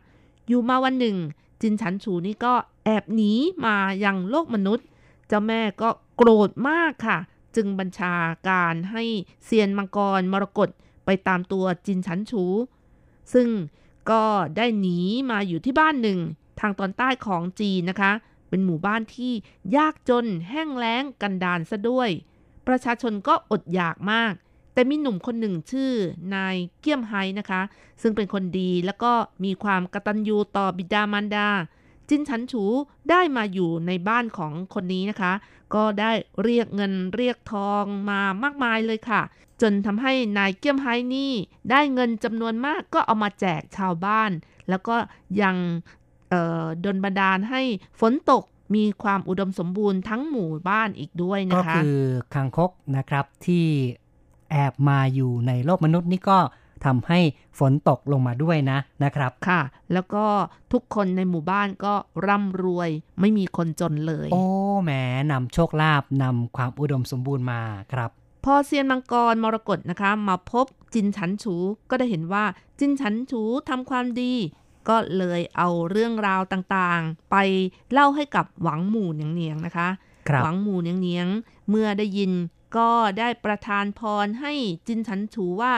[0.47, 1.17] อยู่มาวันหนึ่ง
[1.61, 2.53] จินฉันฉูนี่ก็
[2.85, 3.33] แอบหนี
[3.65, 4.85] มายังโลกมนุษย์
[5.27, 7.17] เจ้าแม่ก็โกรธมากค่ะ
[7.55, 8.15] จึงบัญชา
[8.49, 9.03] การให้
[9.45, 10.69] เซียนมังกรมรกต
[11.05, 12.43] ไปตามตัวจินฉันฉู
[13.33, 13.47] ซึ่ง
[14.11, 14.23] ก็
[14.57, 14.99] ได้หนี
[15.31, 16.19] มาอยู่ที่บ้านหนึ่ง
[16.59, 18.11] ทางตอนใต้ของจีนนะคะ
[18.49, 19.33] เป็นหมู่บ้านที่
[19.75, 22.09] ยากจนแห้งแล้งกันดานซะด้วย
[22.67, 24.33] ประชาชนก็อดอยากมาก
[24.73, 25.91] แต่มีหนุ่มคนหนึ่งชื่อ
[26.35, 27.61] นายเกี้ยมไฮนะคะ
[28.01, 31.47] ซึ่งเป็นคนดีแล้วก็มีความกตัญญูต่อบิดามารดา
[32.09, 32.63] จินฉันฉู
[33.09, 35.33] ได้มาอยู่ในบ้านของคนนี้นะคะ
[35.75, 36.11] ก็ได้
[36.43, 39.21] เรียกเงินเรียกทองมามากมายเลยค่ะ
[39.61, 41.33] จนทำให้นายเกี้ยมไฮนี่
[41.71, 44.31] ได้เงินจำนวนมากก็เอามาแจกชาวบ้าน
[44.69, 44.95] แล้วก็
[45.41, 45.55] ยัง
[46.29, 47.61] เอ่อดลบันดาลให้
[47.99, 48.43] ฝนตก
[48.75, 51.99] มีความอุดมสมบูรณ์ทั้งหมู่บ้านอีกด้วยก็นะคะคือ
[52.33, 53.65] คังคกนะครับที่
[54.51, 56.39] แอบมาอยู่ในโลกมนุษย์นี่ก็
[56.85, 57.19] ทำให้
[57.59, 59.61] ฝนตกลงมาด้วยนะนะครับค่ะ
[59.93, 60.25] แล้วก็
[60.73, 61.93] ทุกคนในหมู่บ้านก็
[62.27, 62.89] ร่ำรวย
[63.19, 64.43] ไม่มีคนจนเลย โอ้
[64.83, 64.91] แหม
[65.31, 67.61] นำโชคลาภนำความอุดมสมบูรณ์มา
[67.93, 68.11] ครับ
[68.45, 71.55] พอเซียนมังกรมรกตนะคะ มาพบจินฉันฉู
[71.89, 72.45] ก็ได้เห็นว่า
[72.79, 74.33] จินฉันฉูทำความดี
[74.89, 77.35] ก็เลยเอาเรื่องราวต่างๆ ไป
[77.91, 79.89] เล่าให้กับหวังหมู่เนียงๆนะคะ
[80.29, 82.31] ครับหวังหมู่เนียงๆเมื่อได้ยิน
[82.77, 84.53] ก็ได้ประทานพรให้
[84.87, 85.73] จินฉันฉูว่า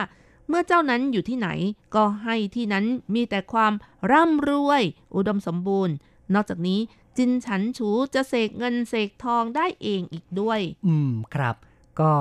[0.48, 1.48] เมื่อเจ้านั้นอยู่ที่ไหน
[1.94, 2.84] ก็ให้ที่นั้น
[3.14, 3.72] มีแต่ความ
[4.12, 4.82] ร่ำรวย
[5.14, 5.94] อุดมสมบูรณ์
[6.34, 6.80] นอกจากนี้
[7.16, 11.54] จินฉันฉูจะเสกเงินเสกทองได้เองอีกด้วย อืมครับ
[12.00, 12.12] ก็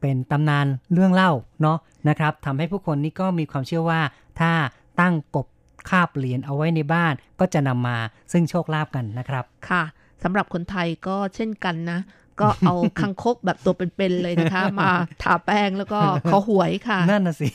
[0.00, 1.32] เป็นตำนานเรื่องเล่า
[1.62, 1.78] เนาะ
[2.08, 4.00] นะครับทำให้ผู้คนนี่ก็มีความเชื่อว่า
[4.40, 4.52] ถ้า
[5.00, 5.46] ตั้งกบ
[5.90, 7.96] คาบเหรียญเอาไว้ในบ้านก็จะนำมา
[8.32, 9.82] ซึ่งโชคลาภกันนะครับ ค่ะ
[10.22, 12.00] สำหรับคนไทยก็เช่นกันนะ
[12.40, 14.90] ก็เอาคังคกแบบตัวเป็นๆเลยนะคะ มา
[15.22, 16.00] ทาแป้งแล้วก็
[16.30, 17.48] ขอหวยค่ะ นั่นน่ะสิ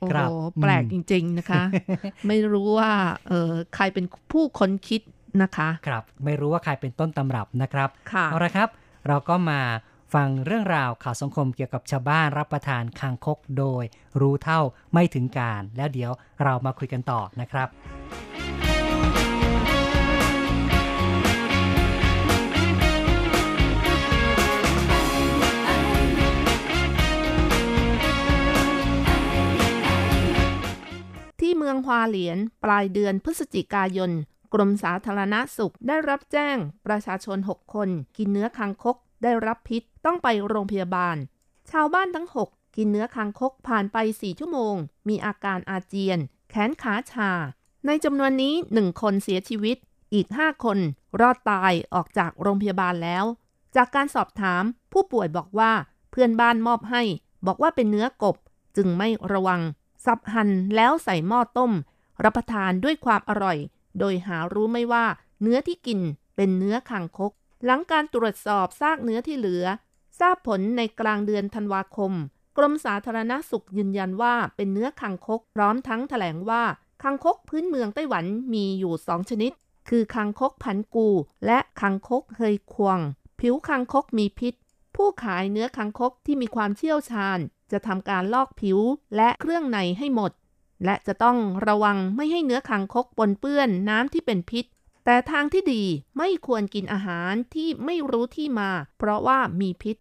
[0.00, 0.30] โอ้คโหรับ
[0.62, 1.62] แปลกอืจมริง ๆนะคะ
[2.26, 2.92] ไม่รู้ว่า
[3.28, 5.00] เออใครเป็นผู้ค้นคิด
[5.42, 8.68] นะคะ ครับ ไม่รู้ว่าใครเป็นต้นตำรับนะครับค่ะเอาละครับ
[9.08, 9.60] เราก็มา
[10.14, 13.84] ฟังเรื่องราวข่าวสังคมเกี่ยวกับชาวบ้านรับประทานคางคกโดย
[14.20, 14.60] รู้เท่า
[14.92, 17.68] ไม่ถึงการ แล้วเดี๋ยวเรามาคุยกันต่อนะครับ
[31.40, 34.10] ที่เมืองฮวาเหลียนปลายเดือนพฤศจิกายน
[34.54, 38.96] กรมสาธารณสุขได้รับแจ้งประชาชน 6 คน กินเนื้อคางคก
[39.26, 41.16] ได้รับพิษต้องไปโรงพยาบาล
[41.70, 44.74] ชาวบ้านทั้ง 6 กินเนื้อคางคกผ่านไป 4 ชั่วโมง
[45.08, 46.18] มีอาการอาเจียน
[46.50, 47.30] แขนขาชา
[47.86, 49.76] ในจำนวนนี้ 1 คนเสียชีวิต
[50.14, 50.78] อีก 5 คน
[51.20, 53.24] รอดตายออกจากโรงพยาบาลแล้ว
[53.76, 54.62] จากการสอบถาม
[54.92, 55.72] ผู้ป่วยบอกว่า
[56.10, 57.02] เพื่อนบ้านมอบให้
[57.46, 58.36] บอกว่าเป็นเนื้อกบ
[58.76, 59.60] จึงไม่ระวัง
[60.04, 61.72] สับหั่นแล้วใส่หม้อต้ม
[62.24, 63.58] รับประทานด้วยความอร่อย
[63.98, 65.06] โดยหารู้ไม่ว่า
[65.42, 66.00] เนื้อที่กิน
[66.36, 67.32] เป็นเนื้อคางคก
[67.64, 69.64] หลังการตรวจสอบซากเนื้อที่เหลือ
[70.20, 72.12] ทราบผลในกลางเดือนธันวาคม
[72.56, 76.62] กรมสาธารณสุขยืนยันว่าเป็นเนื้อคางคก พร้อมทั้งแถลงว่า
[77.02, 79.52] คางคกพื้นเมืองไต้หวันมีอยู่สองชนิด
[79.88, 81.08] คือคางคกพันกู
[81.46, 82.98] และคางคกเฮยควง
[83.40, 84.54] ผิวคางคกมีพิษ
[84.96, 87.38] ผู้ขายเนื้อคางคกที่มีความเชี่ยวชาญ
[87.72, 88.78] จะทำการลอกผิว
[89.16, 90.32] และเครื่องในให้หมด
[90.84, 91.38] และจะต้อง
[91.68, 94.64] ระวังไม่ให้เนื้อคางคกปนเปื้อนน้ำที่เป็นพิษ
[95.08, 95.84] แต่ทางที่ดี
[96.18, 99.96] ไม่ควรกินอาหารที่ไม่รู้ที่มา เพราะว่ามีพิษ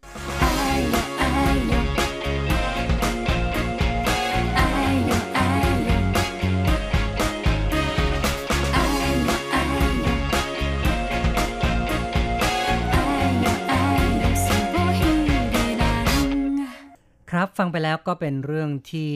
[17.32, 19.12] ครับฟังไปแล้วก็เป็นเรื่องที่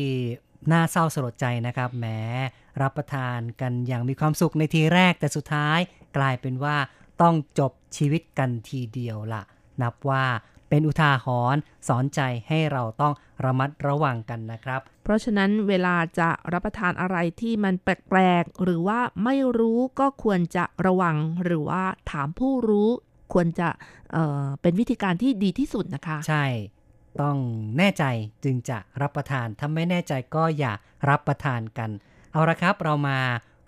[0.71, 2.05] น่าเศร้าสลดใจนะครับแหม
[2.82, 5.80] รับประทานกันอย่างมีความสุขในทีแรกแต่สุดท้าย
[6.17, 6.78] กลายเป็นว่า
[7.22, 9.41] ต้องจบชีวิตกันทีเดียวละ
[9.82, 10.26] นับว่า
[10.70, 13.13] เป็นอุทาหรณ์สอนใจให้เราต้อง
[13.45, 22.89] ระมัดระวังกันนะครับ เพราะฉะนั้นเวลาจะรับประทานอะไรที่มันแปลกๆ หรือว่าไม่รู้ก็ควรจะระวังหรือว่าถามผู้รู้
[23.34, 23.70] ควรจะ
[24.13, 26.45] เอ่อเป็นวิธีการที่ดีที่สุดนะคะ ใช่
[27.22, 27.38] ต้อง
[27.78, 28.03] แน่ใจ
[28.43, 30.74] จึงจะรับประทานถ้าไม่แน่ใจก็อย่า
[31.09, 31.89] รับประทานกัน
[32.34, 33.17] เอาละครับเรามา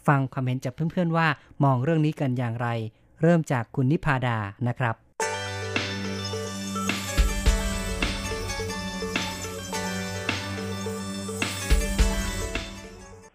[0.07, 1.27] ฟังความเห็นจากเพื่อนๆว่า
[1.63, 2.67] มองเรื่องนี้กันอย่างไร
[3.21, 4.37] เริ่มจากคุณนิพาดา
[4.67, 4.95] นะครับ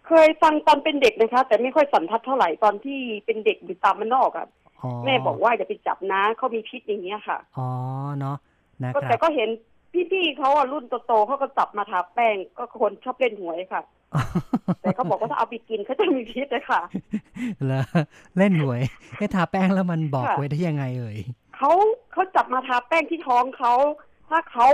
[0.06, 4.46] เคยฟังตอนเป็นเด็กนะคะ แต่ไม่ค่อยสันทัดเท่าไหร่ตอนที่เป็นเด็กอยู่ตามมันนอกอะ
[4.82, 7.68] อ๋อแม่บอกว่าอย่าไปจับนะเขามีพิษอย่างเงี้ยค่ะอ๋อ
[8.18, 8.36] เนาะ
[8.84, 9.48] นะก็ครัแต่บก็เห็น
[10.12, 13.82] พี่ๆเขาอะรุ่นโตๆเขาก็จับมาทาแป้งก็คนชอบเล่นหวยค่ะ
[14.80, 16.82] แต่เขาบอกว่าถ้าเอาไปกินเขาจะมีพิษนะคะ
[17.66, 17.86] แล้ว
[18.36, 18.82] เล่นหวย
[19.16, 21.18] ให้ทาแป้งแล้วมันบอกค่ะไว้ได้ยังไงเอ่ย
[21.56, 21.70] เขา
[22.12, 23.74] เขาจับมาทาแป้งที่ท้องเขา
[24.28, 24.68] ถ้าเขา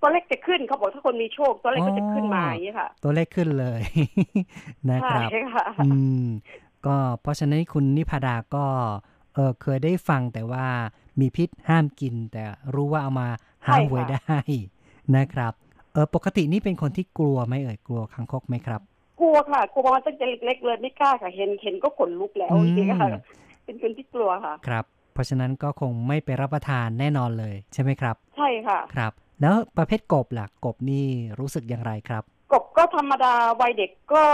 [0.00, 3.82] ตัวเลขจะขึ้นเขาบอกถ้าคนมีโชค ตัวเลขก็จะขึ้นมาอย่างนี้ยค่ะ ตัวเลขขึ้นเลย
[4.90, 5.88] นะคใช่รับค่ะอื
[6.24, 6.26] ม
[6.86, 8.66] ก็เพราะฉะนั้นคุณนิพาดาก็
[9.34, 10.66] เออเคยได้ฟังแต่ว่า
[11.20, 12.42] มีพิษห้ามกิน แต่
[12.74, 13.28] รู้ว่าเอามา
[13.66, 14.38] หาใช่ค่ะหวยได้
[15.16, 15.52] นะครับ
[15.94, 18.80] เออปกตินี่เป็นคนที่กลัวไหมเอ่ยกลัวคังคกไหมครับ
[19.20, 23.08] กลัวค่ะกลัวมาตั้งแต่เล็กๆเลยไม่กล้าค่ะ เห็นเห็นก็ขนลุกแล้วอืมจริงๆค่ะ
[23.64, 31.06] เป็นคนที่กลัวค่ะ ครับ เพราะฉะนั้นก็คงไม่ไปรับประทานแน่นอนเลยใช่ไหมครับ ใช่ค่ะครับ แล้วประเภทกบล่ะกบนี่
[31.38, 32.22] รู้สึกอย่างไรครับ
[32.52, 34.24] กบก็ธรรมดาวัยเด็กก็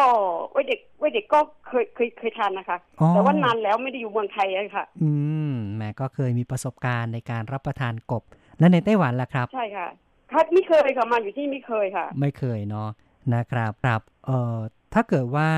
[0.55, 5.11] วัยเด็กวัยเด็กก็เคยเคยเคยทานนะคะอ๋อแต่ว่านานแล้วไม่ได้อยู่เมืองไทยอะค่ะ อื
[5.51, 8.23] มแหมก็เคยมีประสบการณ์ในการรับประทานกบ
[8.59, 9.89] และในไต้หวันล่ะครับ ใช่ค่ะ
[10.33, 12.89] ค่ะไม่เคยค่ะมาอยู่ที่ไม่เคยค่ะ ไม่เคยเนาะ
[13.35, 14.57] นะครับครับเอ่อ
[14.95, 15.51] ถ้าเกิดว่า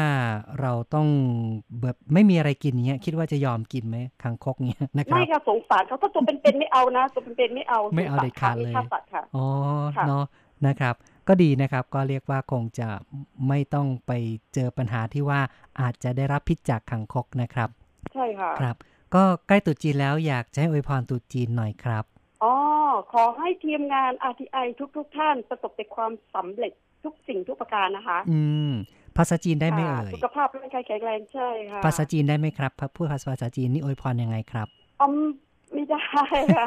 [0.61, 1.09] เราต้อง
[1.83, 9.47] แบบไม่มีอะไรกินเนี้ย คิดว่าจะยอมกินไหมคังคกเนี้ยนะครัไม่บค่ะสงสารเขาถ้าตัวเป็นๆไม่เอานะตัวเป็นๆไม่เอาไม่เอาเด็ดขาดเลยสงสรฆ่าสัตว์ค่ะอ๋อ
[9.97, 10.25] ค่ะเนาะ
[10.67, 10.95] นะครับ
[11.29, 12.89] ก็ดีนะครับก็เรียกว่าคงจะ
[13.49, 14.13] ไม่ต้องไป
[14.55, 15.41] เจอปัญหาที่ว่า
[15.81, 17.69] อาจจะได้รับพิษจากคังคกนะครับ
[18.13, 18.77] ใช่ค่ะครับ
[19.15, 22.05] ก็ใกล้ตรุษจีนแล้วอยากจะให้อวยพรตรุษจีนหน่อยครับ
[22.43, 22.53] อ๋อ
[23.13, 26.73] ขอให้ทีมงาน RTI ทุกๆท่านประสบแต่ความสำเร็จ
[27.05, 28.41] ทุกสิ่งทุกประการนะคะ อื
[28.71, 28.73] ม
[29.17, 34.67] ภาษาจีนได้ไหมค่ะเอ่ย สุขภาพร่างกายแข็งแรงใช่ค่ะ ภาษาจีนได้ไหมครับพูดภาษาจีนนี่อวยพรยังไงครับ
[35.01, 35.15] อ๋อม
[35.75, 36.03] ไม่ได้
[36.57, 36.67] ค่ะ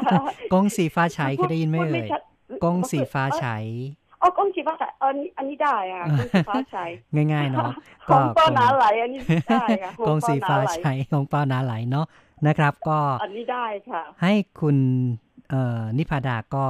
[0.52, 2.20] กงสีฟ้าฉายเคยได้ยินไหมพูเอ่ยชัด
[2.64, 3.64] กงสีฟ้าฉาย
[4.22, 6.90] อ๋อกงสีฟ้าฉายอันนี้อันนี้ได้ค่ะกงสีฟ้าฉาย
[7.32, 7.70] ง่ายๆเนาะ
[8.08, 9.20] ของป้าหนาไหลอันนี้
[9.50, 12.06] ได้ค่ะกงสีฟ้าของป้หนไหลใช้ของป้าหนาไหลเนาะ
[12.46, 15.25] นะครับ ก็อันนี้ได้ค่ะ ให้คุณเอ่อ
[15.98, 16.66] นิพาดาก็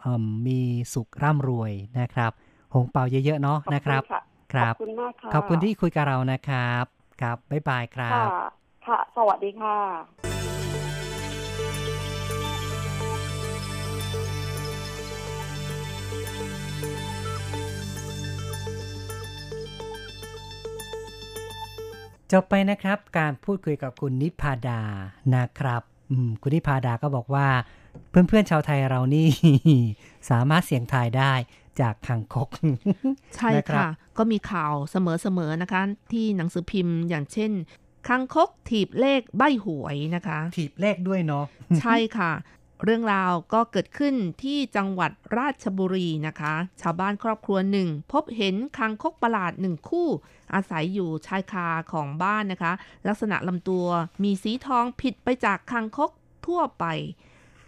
[0.00, 0.60] เอิ่มมี
[0.94, 2.32] สุขร่ำรวยนะครับ
[2.74, 4.20] หงเปาเยอะๆเนาะขอบนะคคุรับณค่ะ
[4.52, 6.84] ครับ ขอบคุณมากค่ะ ขอบคุณที่คุยกับเรานะครับ
[7.20, 8.30] ครับ บ๊ายบายครัค่ะบ
[8.86, 9.76] ค่ะ สวัสดีค่ะ
[22.32, 24.80] จบไปนะครับ การพูดคุยกับคุณนิพาดา
[25.36, 27.46] นะครับอืมคุณนิพาดาก็บอกว่า
[28.10, 29.28] เพื่อนๆชาวไทยเรานี่
[30.30, 31.32] สามารถเสียงทายได้
[31.80, 32.48] จากคังคก
[33.36, 33.88] ใช่นะครับค่ะ
[34.18, 35.82] ก็มีข่าวเสมอๆนะคะ
[36.12, 37.52] ที่หนังสือพิมพ์อย่างเช่น
[38.08, 41.44] คังคกถีบเลขใบหวยนะคะ ถีบเลขด้วยเนาะ
[41.80, 42.32] ใช่ค่ะ
[42.84, 50.08] เรื่องราวก็เกิดขึ้นที่จังหวัดราชบุรีนะคะ ชาวบ้านครอบครัวหนึ่ง พบเห็นคังคกประหลาดหนึ่งคู่
[50.54, 52.72] อาศัยอยู่ชายคาของบ้านนะคะ
[53.08, 53.86] ลักษณะลำตัว
[54.22, 56.10] มีสีทองผิดไปจากคังคก
[56.46, 56.84] ทั่วไป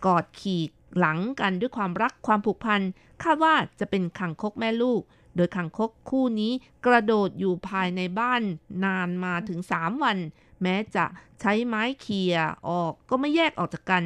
[0.07, 0.63] กอดขี่
[0.99, 2.81] หลังกันด้วยความรักความผูกพัน
[3.23, 5.01] คาดว่าจะเป็นคังคกแม่ลูก
[5.37, 6.53] โดยคังคกคู่นี้
[6.87, 8.43] กระโดดอยู่ภายในบ้าน
[8.85, 10.19] นานมาถึง 3 วัน
[10.63, 11.05] แม้จะ
[11.41, 12.37] ใช้ไม้เขี่ย
[12.69, 14.05] ออกก็ไม่แยกออกจากกัน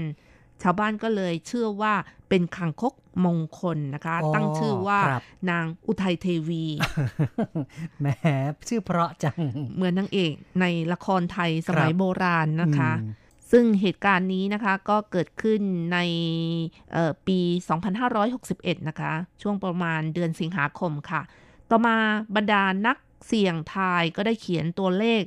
[0.62, 1.95] ชาวบ้านก็เลยเชื่อว่า
[2.28, 6.64] เป็นคังคกมงคลนะคะอ๋อตั้งชื่อว่าครับนางอุทัยเทวี
[8.01, 8.07] แหม
[8.68, 9.40] ชื่อเพราะจัง
[9.74, 13.22] เหมือนนางเอกในละครไทยสมัยครับโบราณนะคะอืม
[13.53, 15.61] ซึ่งเหตุการณ์นี้นะคะก็เกิดขึ้น
[15.92, 15.98] ใน
[16.92, 17.38] เอ่อปี
[18.14, 21.22] 2561 นะคะ ช่วงประมาณเดือนสิงหาคมค่ะ
[21.70, 21.96] ต่อมา
[22.36, 22.96] บรรดานัก
[23.26, 25.22] เสี่ยงทายก็ได้เขียนตัวเลข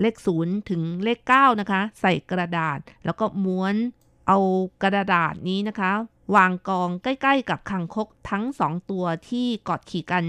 [0.00, 3.74] เลข 0 ถึงเลข 9 นะคะ ใส่กระดาษ แล้วก็ม้วน
[4.28, 4.38] เอา
[4.82, 5.92] กระดาษนี้นะคะ
[6.36, 10.24] วางกองใกล้ๆกับคังคกทั้งสองตัวที่กอดขี่กัน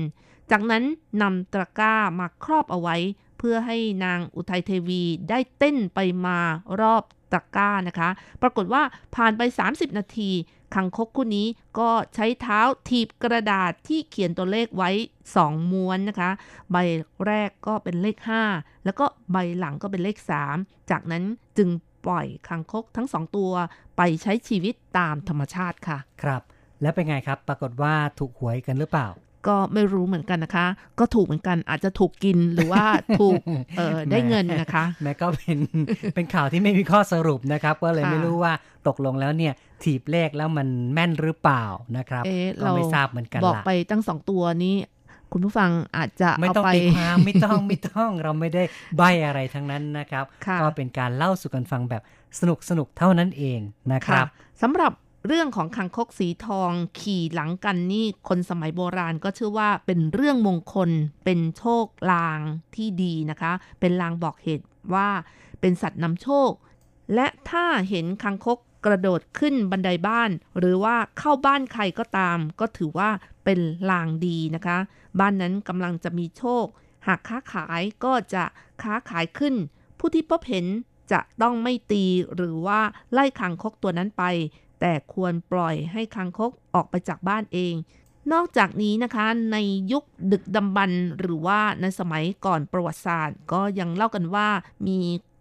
[0.52, 0.84] จากนั้น
[1.22, 2.96] นำตะกร้ามาครอบเอาไว้
[3.38, 6.40] เพื่อให้นางอุทัยเทวีได้เต้นไปมา
[6.82, 7.04] รอบ
[7.34, 8.10] ตะกร้านะคะ
[8.42, 8.82] ปรากฏว่า
[9.16, 10.32] ผ่านไป 30 นาที
[10.76, 11.48] คังคกคู่นี้
[11.80, 12.60] ก็ใช้เท้า
[12.90, 14.90] ถีบกระดาษที่เขียนตัวเลขไว้
[15.32, 16.32] 2 ม้วนนะคะ
[16.72, 16.78] ใบ
[17.26, 18.18] แรกก็เป็นเลข
[18.52, 20.18] 5 แล้วก็ใบหลังก็เป็นเลข
[20.54, 21.24] 3 จากนั้น
[21.58, 21.70] จึง
[22.06, 23.52] ปล่อยคังคกทั้งสองตัว
[23.98, 26.42] ไปใช้ชีวิตตามธรรมชาติค่ะ ครับ
[26.82, 29.08] แล้วเป็นไงครับ ปรากฏว่าถูกหวยกันหรือเปล่า
[29.48, 30.66] ก็ไม่รู้เหมือนกันนะคะ
[31.00, 32.84] ก็ถูกเหมือนกันอาจจะถูกกินหรือว่า
[33.20, 33.42] ถูก
[33.78, 35.58] เออได้เงินนะคะ แม้ก็เป็น
[36.16, 38.54] เป็นข่าวที่ไม่มีข้อสรุปนะครับ ก็เลยค่ะไม่รู้ว่า
[38.88, 41.66] ตกลงแล้วเนี่ยถีบเลขแล้วมันแม่นหรือเปล่า
[41.98, 44.76] นะครับเอ๊ะก็เราไม่ทราบเหมือนกันบอกล่ะไปตั้งสองตัวนี้
[45.34, 48.64] คุณผู้ฟังอาจจะไม่เอาต้องไปตีความไม่ต้องไม่ต้องเราไม่ได้
[48.98, 52.04] ใบอะไรทั้งนั้นนะครับค่ะก็เป็นการเล่าสู่กันฟังแบบ
[52.40, 53.60] สนุกสนุกๆเท่านั้นเอง
[53.94, 54.28] นะครับ
[54.62, 54.92] สำหรับ
[55.28, 60.90] เรื่องของคังคกสีทองขี่หลังกันนี่คนสมัยโบราณก็เชื่อว่าเป็นเรื่องมงคล
[61.26, 62.40] เป็นโชคลาง
[62.76, 65.10] ที่ดีนะคะ เป็นลางบอกเหตุว่า
[65.62, 66.52] เป็นสัตว์นำโชค
[67.16, 73.10] และถ้าเห็นคังคกกระโดดขึ้นบันไดบ้าน หรือว่าเข้าบ้านใครก็ตาม ก็ถือว่า
[73.46, 73.60] เป็น
[73.92, 74.78] ลางดีนะคะ
[75.20, 76.66] บ้านนั้นกำลังจะมีโชค
[77.08, 78.44] หากค้าขายก็จะ
[78.84, 79.56] ค้าขายขึ้น
[80.00, 80.66] ผู้ที่พบเห็น
[81.12, 82.06] จะต้องไม่ตี
[82.36, 82.80] หรือว่า
[83.14, 84.24] ไล่คังคกตัวนั้นไป
[84.80, 87.74] แต่ควรปล่อยให้คังคกออกไปจากบ้านเอง
[88.34, 89.58] นอกจากนี้นะคะใน
[89.92, 94.48] ยุคดึกดำบรรพ์หรือว่าในสมัยก่อนประวัติศาสตร์ ก็ยังเล่ากันว่า
[94.88, 95.00] มี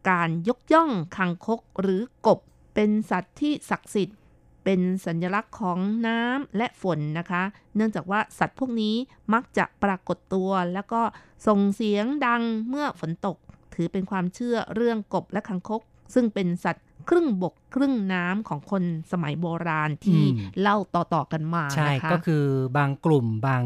[0.08, 2.38] การยกย่องคังคกหรือกบ
[2.74, 4.18] เป็นสัตว์ที่ศักดิ์สิทธิ์
[4.64, 7.42] เป็นสัญลักษณ์ของน้ำและฝนนะคะ
[7.76, 8.96] เนื่องจากว่าสัตว์พวกนี้
[9.32, 11.02] มักจะปรากฏตัว แล้วก็
[11.46, 13.36] ส่งเสียงดังเมื่อฝนตก
[13.74, 15.82] ถือเป็นความเชื่อเรื่องกบและคังคก
[16.14, 18.82] ซึ่งเป็นสัตว์ ครึ่งบกครึ่งน้ำของคน
[19.12, 22.44] สมัยโบราณที่อืมเล่าต่อๆกันมาใช่นะคะก็คือ
[22.78, 23.64] บางกลุ่มบาง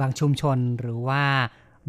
[0.00, 1.22] บางชุมชนหรือว่า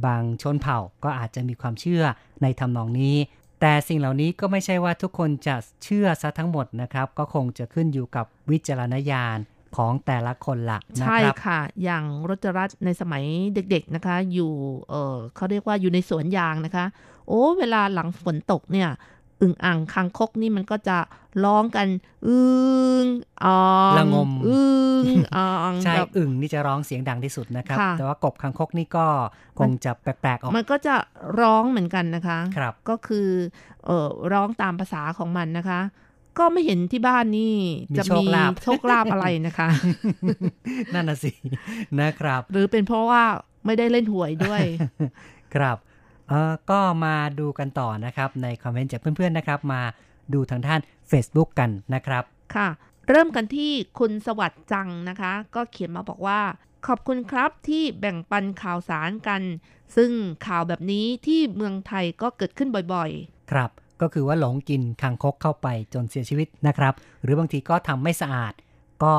[0.06, 2.04] บางชนเผ่าก็อาจจะมีความเชื่อ
[2.41, 3.16] ในทำนองนี้
[3.62, 9.38] แต่สิ่งเหล่านี้ก็ไม่ใช่ว่าทุกคนจะเชื่อซะทั้งหมดนะครับ ก็คงจะขึ้นอยู่กับวิจารณญาณ
[9.78, 13.24] ของแต่ละคนละนะใช่ครับค่ะ อย่างรจรัตน์ในสมัย
[13.54, 14.51] เด็กๆนะคะ อยู่
[14.89, 16.86] เออเขาเรียกว่าอยู่ในสวนยางนะคะ
[17.28, 18.89] โอ้ เวลาหลังฝนตกเนี่ย
[19.44, 20.98] อึ่งอ่างคางคกนี่มันก็จะ
[21.46, 21.88] ร้องกัน
[22.28, 22.38] อึ
[23.04, 23.08] ง
[23.44, 23.60] อ่อ
[23.91, 24.60] งละงมอึ
[25.04, 29.06] งอ่องใช่แบบอึ่งนี่จะร้องเสียงดังที่สุดนะครับค่ะแต่ว่ากบคางคกนี่ก็
[29.60, 30.96] คงจะแปลกๆออกมันก็จะ
[31.41, 33.28] ร้องเหมือนกันนะคะครับก็คือ
[33.86, 35.80] เออร้องตามภาษาของมันนะคะ
[36.39, 37.54] ก็ไม่เห็นที่บ้านนี่
[37.91, 39.68] มีจะโชคมีลาภโชคลาภอะไรนะคะ
[40.94, 41.32] นั่นน่ะสิ
[42.00, 43.24] นะครับ หรือเป็นเพราะว่า
[43.66, 44.62] ไม่ได้เล่นหวยด้วย
[45.56, 45.78] ครับ
[46.30, 49.82] เอ่อก็มาดูกันต่อนะครับ ในคอมเมนต์จากเพื่อนๆนะครับ มา
[50.34, 50.80] ดูทางด้าน
[51.12, 52.24] Facebook กันนะครับ
[52.56, 52.68] ค่ะ
[53.10, 56.42] เริ่มกันที่คุณสวัสดิ์จังนะคะ ก็เขียนมาบอกว่า
[56.88, 59.42] ขอบคุณครับที่แบ่งปันข่าวสารกัน
[59.96, 60.12] ซึ่ง
[60.48, 63.10] ข่าวแบบนี้ที่เมืองไทยก็เกิดขึ้นบ่อย
[63.52, 63.70] ครับ
[64.02, 66.94] ก็คือว่าหลงกินคางคกเข้าไปจนเสียชีวิตนะครับ
[67.24, 68.54] หรือบางทีก็ทำไม่สะอาด
[69.04, 69.14] ก็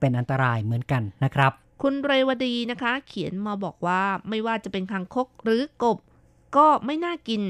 [0.00, 5.98] เป็นอันตรายเหมือนกันนะครับๆคุณเรวดีนะคะ เขียนมาบอกว่าไม่ว่าจะเป็นคางคกหรือกบ
[6.56, 7.42] ก็ไม่น่ากิน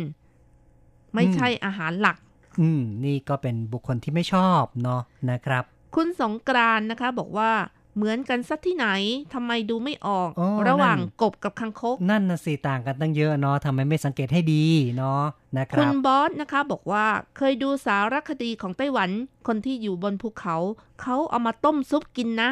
[1.14, 2.16] ไม่ใช่อาหารหลัก
[2.60, 7.52] อืม นี่ก็เป็นบุคคลที่ไม่ชอบเนาะนะครับ คุณสงกรานต์นะคะ บอกว่า
[7.96, 8.86] เหมือนกันสักที่ไหน
[9.34, 14.64] ทำไมดูไม่ออกอ๋อระหว่างนั่นกบกับคังคก นั่นน่ะสิต่างกันตั้งเยอะเนาะทำไมไม่สังเกตให้ดี
[14.96, 15.22] เนาะ
[15.58, 19.10] นะคคุรัณบบอสนะคะบอกว่าเคยดูสารคดีของไต้หวัน
[19.46, 20.56] คนที่อยู่บนภูเขา
[21.02, 22.50] เขาเอามาต้มซุปกินนะ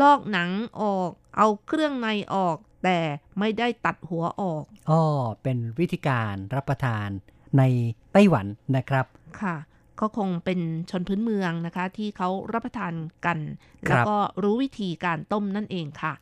[0.00, 2.98] ลอกหนังออก เอาเครื่องในออก แต่
[3.38, 5.02] ไม่ได้ตัดหัวออกอ๋อ
[5.42, 7.08] เป็นวิธีการรับประทาน
[7.58, 7.62] ใน
[8.12, 9.06] ไต้หวันนะครับ
[9.40, 9.56] ค่ะ
[10.00, 10.60] ก็คงเป็น
[10.90, 12.92] ชนพื้นเมืองนะคะ ที่เขารับประทาน
[13.26, 13.38] กัน
[13.88, 16.12] ครับแล้วก็รู้วิธีการต้มนั่นเองค่ะ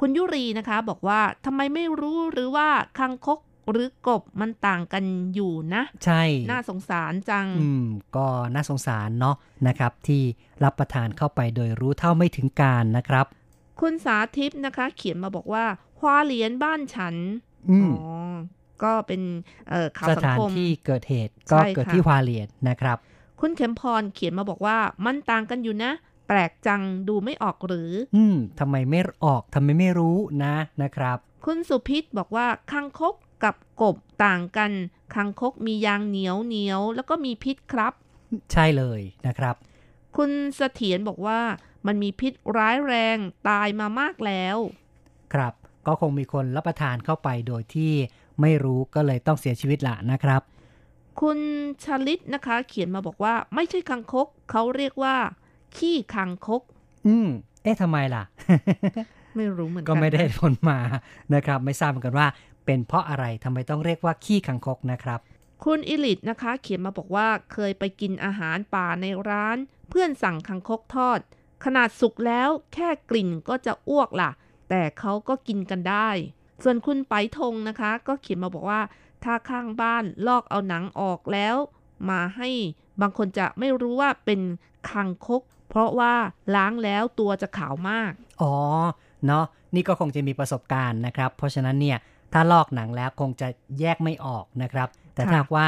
[0.00, 2.68] คุณยุรีนะคะบอกว่าทำไมไม่รู้หรือว่า
[2.98, 3.40] คังคก
[3.70, 7.86] หรือกบมันต่างกันอยู่นะ ใช่ น่าสงสารจัง อืม
[8.16, 9.36] ก็น่าสงสารเนาะ
[9.66, 10.22] นะครับ ที่
[10.64, 13.26] รับประทานเข้าไปโดยรู้เท่าไม่ถึงการนะครับ
[13.80, 15.64] คุณสาธิตนะคะ เขียนมาบอกว่า
[15.98, 17.14] ฮวาเหรียญบ้านฉัน
[17.70, 18.34] อืมอ๋อ
[18.82, 19.22] ก็เป็น
[19.68, 22.96] เอ่อข่าวสสังถานคมที่เกิดเหตุก็ใช่เกิดค่ะที่ฮวาเลียนนะครับ
[23.40, 25.92] คุณเข็มพรเขียนมาบอกว่ามันต่างกันอยู่นะ
[26.28, 33.14] แปลกจังดูไม่ออกหรือ อืมทำไมไม่ออกทำไมไม่รู้นะนะครับ คุณสุพิษบอกว่าคังคก
[33.44, 34.72] กับกบต่างกัน
[35.14, 37.92] คังคกมียางเหนียวเหนียวแล้วก็มีพิษครับ
[38.52, 39.54] ใช่เลยนะครับ
[40.16, 41.40] คุณเสถียรบอกว่า
[41.86, 43.16] มันมีพิษร้ายแรง
[43.48, 44.56] ตายมามากแล้ว
[45.34, 45.54] ครับ
[45.86, 47.92] ก็คงมีคนรับประทานเข้าไปโดยที่
[48.40, 50.40] ไม่รู้ก็เลยต้องเสียชีวิตละนะครับ
[51.20, 51.38] คุณ
[51.84, 55.16] ชลิตนะคะ เขียนมาบอกว่าไม่ใช่คังคก เขาเรียกว่า
[55.76, 56.62] ขี้คังคก
[57.06, 57.28] อืม
[57.62, 58.22] เอ๊ะทำไมล่ะ
[59.36, 60.78] ไม่รู้เหมือนกัน ก็ไม่ได้ผลมา
[61.34, 62.28] นะครับ ไม่ทราบเหมือนกันว่า
[62.64, 65.20] เป็นเพราะอะไรทำไมต้องเรียกว่าขี้คังคกนะครับ
[65.64, 69.56] คุณอิลิตนะคะ เขียนมาบอกว่าเคยไปกินอาหารป่าในร้าน
[69.88, 71.20] เพื่อนสั่งคังคกทอด
[71.64, 74.30] ขนาดสุกแล้วแค่กลิ่นก็จะอ้วกล่ะ
[74.70, 76.08] แต่เขาก็กินกันได้
[76.62, 78.80] ส่วนคุณไปทงนะคะ ก็เขียนมาบอกว่า
[79.24, 81.56] ถ้าข้างบ้านลอกเอาหนังออกแล้ว
[82.10, 82.48] มาให้
[83.00, 84.40] บางคนจะไม่รู้ว่าเป็น
[84.90, 86.14] คังคก เพราะว่า
[86.54, 88.12] ล้างแล้วตัวจะขาวมาก
[88.42, 88.54] อ๋อ
[89.26, 89.44] เนาะ
[89.74, 91.98] นี่ก็คงจะมีประสบการณ์นะครับ เพราะฉะนั้นเนี่ย
[92.32, 93.48] ถ้าลอกหนังแล้วคงจะ
[93.80, 95.66] แยกไม่ออกนะครับ แต่ถ้าค่ะหากว่า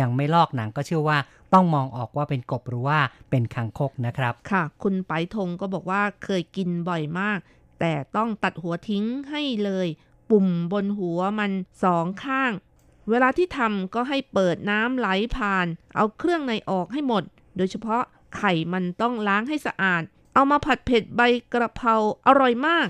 [0.00, 1.18] ยังไม่ลอกหนังก็เชื่อว่า
[1.52, 2.98] ต้องมองออกว่าเป็นกบหรือว่า
[3.30, 7.38] เป็นคังคกนะครับ ค่ะ คุณไปทงก็บอกว่าเคยกินบ่อยมาก
[7.80, 9.88] แต่ต้องตัดหัวทิ้งให้เลย
[10.30, 12.52] ปุ่มบนหัวมันสองข้าง
[13.08, 17.22] เวลาที่ทำก็ให้เปิดน้ำไหลผ่าน เอาเครื่องในออกให้หมด
[17.56, 18.02] โดยเฉพาะ
[18.36, 20.02] ไข่มันต้องล้างให้สะอาด
[20.34, 21.20] เอามาผัดเผ็ดใบ
[21.52, 21.94] กระเพรา
[22.26, 22.88] อร่อยมาก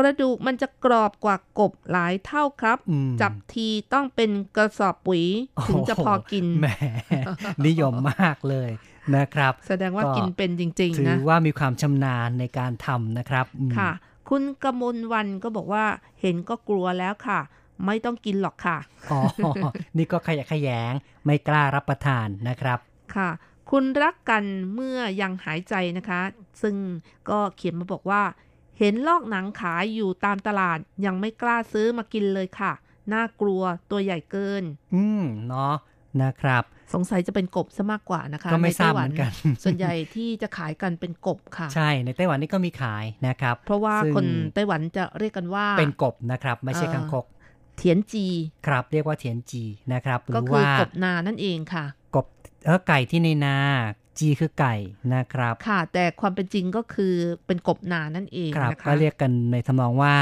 [0.00, 5.24] กระดูกมันจะกรอบกว่ากบหลายเท่าครับอืมจับทีต้องเป็นกระสอบปุ๋ย
[5.68, 6.68] ถึงจะพอกินแหม
[7.66, 8.70] นิยมมากเลย
[9.16, 13.90] นะครับ แสดงว่าก็กินเป็นจริงถืๆอนะว่ามีความชำนาญในการทำนะครับอืมค่ะ
[14.28, 15.84] คุณกมลวันก็บอกว่า
[16.20, 17.40] เห็นก็กลัวแล้วค่ะ
[17.86, 18.78] ไม่ต้องกินหรอกค่ะ
[19.10, 19.20] อ๋อ
[19.96, 20.92] นี่ก็ขยะแขยง
[21.24, 22.78] ไม่กล้ารับประทานนะครับ
[23.16, 23.30] ค่ะ
[23.70, 24.44] คุณรักกัน
[24.74, 26.20] เมื่อยังหายใจนะคะ
[26.62, 26.74] ซึ่ง
[27.30, 28.22] ก็เขียนมาบอกว่า
[28.80, 32.72] เห็นลอกหนังขายอยู่ตามตลาดยังไม่กล้าซื้อมากินเลยค่ะ
[33.12, 34.64] น่ากลัวตัวใหญ่เกิน
[34.94, 35.74] อืมเนาะ
[36.22, 36.64] นะครับ
[36.94, 39.30] สงสัยจะเป็นกบซะมากกว่านะคะ ก็ไม่ในทราบไต้หเหมือนกัน
[39.64, 47.26] ส่วนใหญ่ที่จะขายกันเป็นกบค่ะ ใช่ ในไต้หวันนี่ก็มีขายนะครับ เพราะว่าซึ่งคนไต้หวันจะเรียกกันว่า เป็นกบนะครับ ไม่ใช่เอ่อคังคก
[47.76, 48.26] เถียนจี
[48.66, 52.26] ครับ เรียกว่าเทียนจีนะครับหก็รือคือว่ากบนานั่นเองค่ะ กบ
[52.66, 53.56] เออไก่ที่ในนา
[54.20, 54.74] จีคือไก่
[55.14, 57.14] นะครับ ค่ะ แต่ความเป็นจริงก็คือ
[57.46, 60.14] เป็นกบนานั่นเองครับนะคะก็เรียกกันในทำนองว่า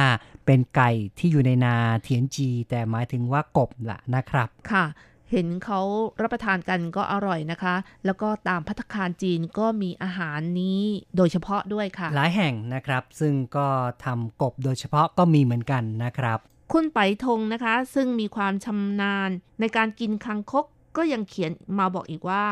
[0.47, 4.85] เป็นไก่ที่อยู่ในนาเทียนจี แต่หมายถึงว่ากบล่ะนะครับ ค่ะ
[5.33, 5.81] เห็นเขา
[6.23, 7.75] รับประทานกันก็อร่อยนะคะ
[8.05, 10.83] แล้วก็ตามพัตตาคารจีนก็มีอาหารนี้
[11.17, 13.69] โดยเฉพาะด้วยค่ะ หลายแห่งนะครับ ซึ่งก็
[14.05, 16.39] ทำกบโดยเฉพาะก็มีเหมือนกันนะครับ
[16.73, 19.31] คุณไปทงนะคะ ซึ่งมีความชำนาญ
[19.61, 20.65] ในการกินคังคก
[20.97, 22.45] ก็ยังเขียนมาบอกอีกว่า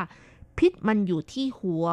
[0.58, 1.86] พิษมันอยู่ที่หัว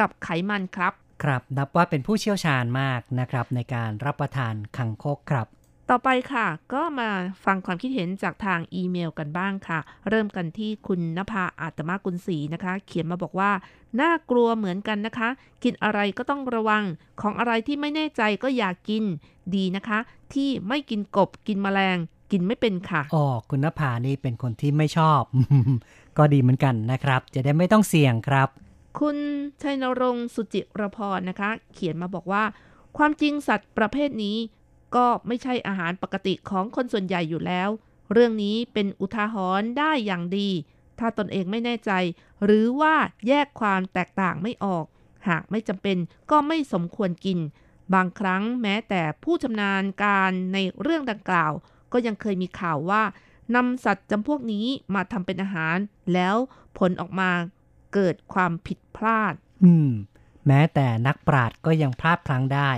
[0.00, 0.92] กับไขมันครับ
[1.24, 5.48] ครับ นับว่าเป็นผู้เชี่ยวชาญมากนะครับ ในการรับประทานคังคกครับ
[5.90, 7.10] ต่อไปค่ะ ก็มา
[7.44, 13.50] ฟังความคิดเห็นจากทางอีเมลกันบ้างค่ะ เริ่มกันที่คุณนภาอาตมากุลศรีนะคะ เขียนมาบอกว่า
[14.00, 15.28] น่ากลัวเหมือนกันนะคะ
[15.62, 16.84] กินอะไรก็ต้องระวัง
[17.20, 19.04] ของอะไรที่ไม่แน่ใจก็อย่ากกิน
[19.54, 19.98] ดีนะคะ
[20.34, 21.98] ที่ไม่กินกบกินแมลง
[22.32, 25.22] กินไม่เป็นค่ะ อ๋อ คุณนภานี่เป็นคนที่ไม่ชอบ
[26.18, 28.48] ก็ดีเหมือนกันนะครับ จะได้ไม่ต้องเสี่ยงครับ
[28.98, 29.16] คุณ
[29.62, 32.44] ชัยนรงค์สุจิรพรนะคะ เขียนมาบอกว่า
[32.96, 34.36] ความจริงสัตว์ประเภทนี้
[34.96, 37.68] ก็ไม่ใช่อาหารปกติของคนส่วนใหญ่อยู่แล้ว
[38.12, 40.48] เรื่องนี้เป็นอุทาหรณ์ได้อย่างดี
[40.98, 41.92] ถ้าตนเองไม่แน่ใจ
[42.44, 42.94] หรือว่า
[43.28, 44.84] แยกความแตกต่างไม่ออก
[45.28, 45.96] หากไม่จำเป็น
[46.30, 47.38] ก็ไม่สมควรกิน
[47.94, 51.52] บางครั้งแม้แต่ผู้ชำนาญการในเรื่องดังกล่าว
[51.92, 53.02] ก็ยังเคยมีข่าวว่า
[53.54, 55.76] นำสัตว์จำพวกนี้มาทำเป็นอาหาร
[56.14, 56.36] แล้ว
[56.78, 57.30] ผลออกมา
[57.94, 59.34] เกิดความผิดพลาด
[59.64, 59.90] อืม
[60.46, 62.70] แม้แต่นักปราชญ์ก็ยังพลาดพลั้งได้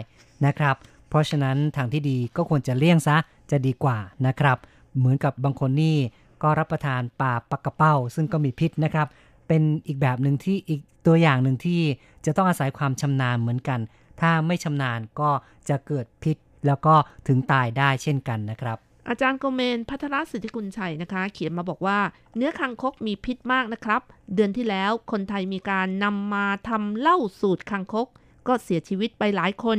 [0.47, 0.77] นะครับ
[1.09, 3.17] เพราะฉะนั้นทางที่ดีก็ควรจะเลี่ยงซะ
[3.51, 4.59] จะดีกว่านะครับ
[4.99, 5.97] เหมือนกับบางคนนี่
[6.43, 9.09] ก็รับประทานปลาปักกระเป้า ซึ่งก็มีพิษนะครับ
[9.49, 11.81] เป็นอีกแบบหนึ่งที่อีกตัวอย่างหนึ่งที่
[12.27, 13.81] จะต้องอาศัยความชำนาญเหมือนกัน
[14.21, 15.31] ถ้าไม่ชำนาญก็
[15.69, 16.37] จะเกิดพิษ
[16.67, 16.95] แล้วก็
[17.29, 18.79] ถึงตายได้เช่นกันนะครับ
[19.09, 21.99] อาจารย์โกเมนพัทรสิทธิกุลชัยนะคะ เขียนมาบอกว่า
[22.37, 24.03] เนื้อคังคกมีพิษมากนะครับ
[24.35, 28.09] เดือนที่แล้วคนไทยมีการนำมาทำเหล้าสูตรคังคก
[28.47, 29.79] ก็เสียชีวิตไปหลายคน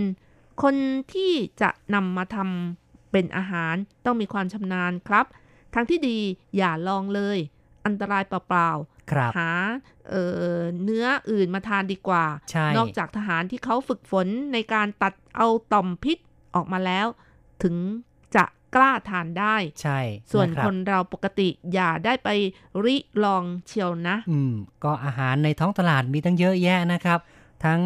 [0.63, 0.75] คน
[1.13, 3.75] ที่จะนำมาทำเป็นอาหาร
[4.05, 5.25] ต้องมีความชำนาญครับ
[5.73, 6.17] ทางที่ดี
[6.57, 7.37] อย่าลองเลย
[7.85, 8.69] อันตรายเปล่า
[9.11, 9.51] ครับๆหา
[10.09, 10.23] เอ่
[10.57, 16.17] อเนื้ออื่นมาทานดีกว่าใช่นอกจากทหารที่เขาฝึกฝนในการตัดเอาต่อมพิษ
[16.55, 17.07] ออกมาแล้ว
[17.63, 18.06] ถึงจะ
[18.75, 19.99] กล้าทานได้ ใช่
[20.31, 22.29] ส่วนะรับคนเราปกติอย่าได้ไป
[22.83, 24.53] ริลองเชียวนะ อืม
[24.83, 27.19] ก็อาหารในท้องตลาดมีตั้งเยอะแยะนะครับ
[27.65, 27.81] ทั้ง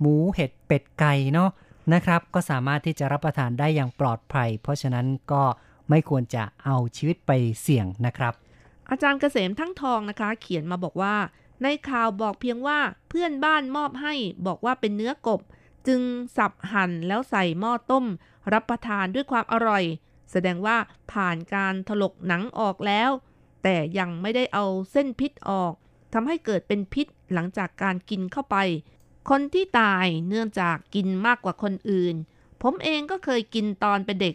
[0.00, 1.50] หมูเห็ดเป็ดไก่เนาะ
[1.94, 5.42] นะครับ ก็สามารถที่จะรับประทานได้อย่างปลอดภัย เพราะฉะนั้นก็
[5.90, 7.30] ไม่ควรจะเอาชีวิตไป
[7.62, 8.32] เสี่ยงนะครับ
[8.90, 11.14] อาจารย์เกษมทั้งทองนะคะ เขียนมาบอกว่า
[11.62, 14.14] ในข่าวบอกเพียงว่าเพื่อนบ้านมอบให้
[14.46, 15.40] บอกว่าเป็นเนื้อกบ
[15.86, 16.00] จึง
[16.36, 18.04] สับหั่นแล้วใส่หม้อต้ม
[18.52, 19.84] รับประทานด้วยความอร่อย
[20.30, 20.76] แสดงว่า
[21.12, 23.10] ผ่านการถลกหนังออกแล้ว
[23.62, 25.72] แต่ยังไม่ได้เอาเส้นพิษออก
[26.12, 28.56] ทำให้เกิดเป็นพิษหลังจากการกินเข้าไป
[29.30, 32.14] คนที่ตายเนื่องจากกินมากกว่าคนอื่น
[32.62, 34.34] ผมเองก็เคยกินตอนเป็นเด็ก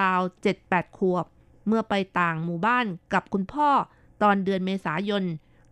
[0.00, 1.26] ราวๆ7-8ขวบ
[1.66, 3.70] เมื่อไปต่างหมู่บ้านกับคุณพ่อ
[4.22, 5.24] ตอนเดือนเมษายน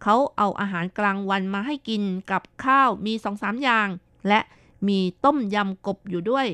[0.03, 3.89] เขาเอาอาหารกลางวันมาให้กินกับข้าวมีสองสามอย่าง
[4.29, 4.41] และ
[4.89, 6.47] มีต้มยำกบอยู่ด้วย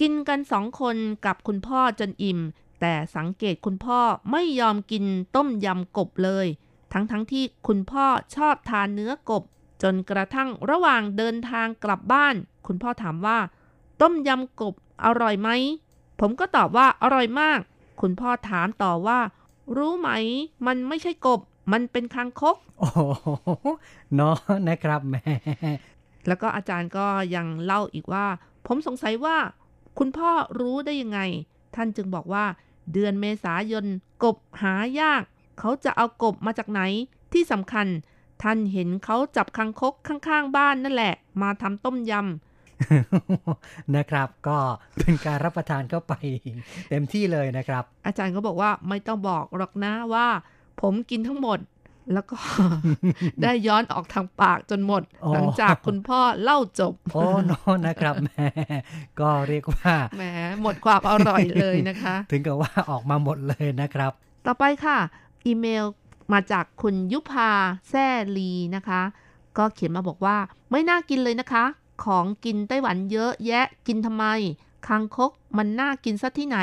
[0.00, 0.96] กินกันสองคน
[1.26, 2.40] กับคุณพ่อจนอิ่ม
[2.80, 5.04] แต่สังเกตคุณพ่อไม่ยอมกิน
[5.36, 6.46] ต้มยำกบเลย
[6.92, 9.42] ทั้งๆทที่คุณพ่อชอบทานเนื้อกบ
[9.82, 12.34] จนกระทั่งระหว่างเดินทางกลับบ้าน
[12.66, 13.38] คุณพ่อถามว่า
[14.00, 14.74] ต้มยำกบ
[15.04, 15.48] อร่อยไหม
[16.20, 17.60] ผมก็ตอบว่าอร่อยมาก
[18.00, 19.18] คุณพ่อถามต่อว่า
[19.76, 20.08] รู้ไหม
[20.66, 21.40] มันไม่ใช่กบ
[21.72, 23.00] มันเป็นคางคกโอ้โห
[24.14, 24.36] เนาะ
[24.68, 25.22] นะครับแหม่
[26.26, 28.26] แล้วก็อาจารย์ก็ยังเล่าอีกว่า
[28.66, 29.36] ผมสงสัยว่า
[29.98, 30.30] คุณพ่อ
[30.60, 31.20] รู้ได้ยังไง
[31.74, 32.44] ท่านจึงบอกว่า
[32.92, 33.86] เดือนเมษายน
[34.24, 35.22] กบหายาก
[35.58, 36.80] เขาจะเอากบมาจากไหน
[37.32, 37.86] ที่สำคัญ
[38.42, 44.58] ท่านเห็นเขาจับคังคกข้างๆ บ้านนั่นแหละ มาทำต้มยำนะครับก็
[44.98, 46.12] เป็นการรับประทานเข้าไป
[46.90, 50.26] เต็มที่เลยนะครับ อาจารย์ก็บอกว่าไม่ต้องบอกหรอกนะว่า
[50.82, 51.58] ผมกินทั้งหมด
[52.12, 52.36] แล้วก็
[53.42, 58.46] ได้ย้อนออกทางปากจนหมดอ๋อหลังจากคุณพ่อเล่าจบ โอ้เนอะนะครับแหม่
[59.20, 60.24] ก็เรียกว่าแหม
[60.62, 64.12] หมดความอร่อยเลยนะคะ ถึงกับว่าออกมาหมดเลยนะครับ
[64.46, 64.98] ต่อไปค่ะ
[65.46, 65.84] อีเมล
[66.32, 67.50] มาจากคุณยุพา
[67.90, 68.06] แซ่
[68.36, 69.02] ลีนะคะ
[69.58, 70.36] ก็เขียนมาบอกว่า
[70.70, 71.64] ไม่น่ากินเลยนะคะ
[72.04, 74.24] ของกินไต้หวันเยอะแยะกินทำไม
[74.86, 76.58] คางคกมันน่ากินซะที่ไหน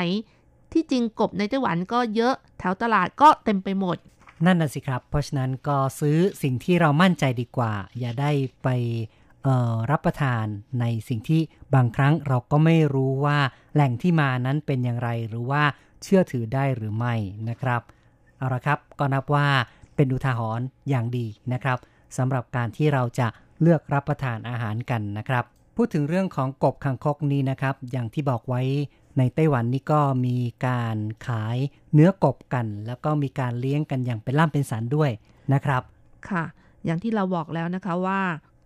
[0.72, 3.96] ที่จริงกบในไต้หวันก็เยอะ แถวตลาดก็เต็มไปหมด
[4.44, 8.30] นั่นน่ะสิครับ เพราะฉะนั้นก็ซื้อสิ่งที่เรามั่นใจดีกว่า อย่าได้
[8.62, 8.68] ไป
[9.90, 10.44] รับประทาน
[10.80, 11.42] ในสิ่งที่
[11.74, 13.38] บางครั้งเราก็ไม่รู้ว่า
[13.74, 15.62] แหล่งที่มานั้นเป็นอย่างไรหรือว่า
[16.02, 17.14] เชื่อถือได้หรือไม่
[17.48, 17.80] นะครับ
[18.38, 19.46] เอาละครับก็นับว่า
[19.96, 21.78] เป็นอุทาหรณ์อย่างดีนะครับ
[22.16, 23.28] สำหรับการที่เราจะ
[23.60, 25.44] เลือกรับประทานอาหารกันนะครับ
[25.76, 28.62] พูดถึงเรื่องของกบคังคกนี้นะครับ อย่างที่บอกไว้
[29.18, 30.36] ในไต้หวันนี่ก็มี
[30.66, 30.96] การ
[31.26, 31.56] ขาย
[31.94, 35.10] เนื้อกบกัน แล้วก็มีการเลี้ยงกันอย่างเป็นล่ำเป็นสันด้วย
[35.52, 35.82] นะครับ
[36.30, 36.44] ค่ะ
[36.84, 38.20] อย่างที่เราบอกแล้วนะคะว่า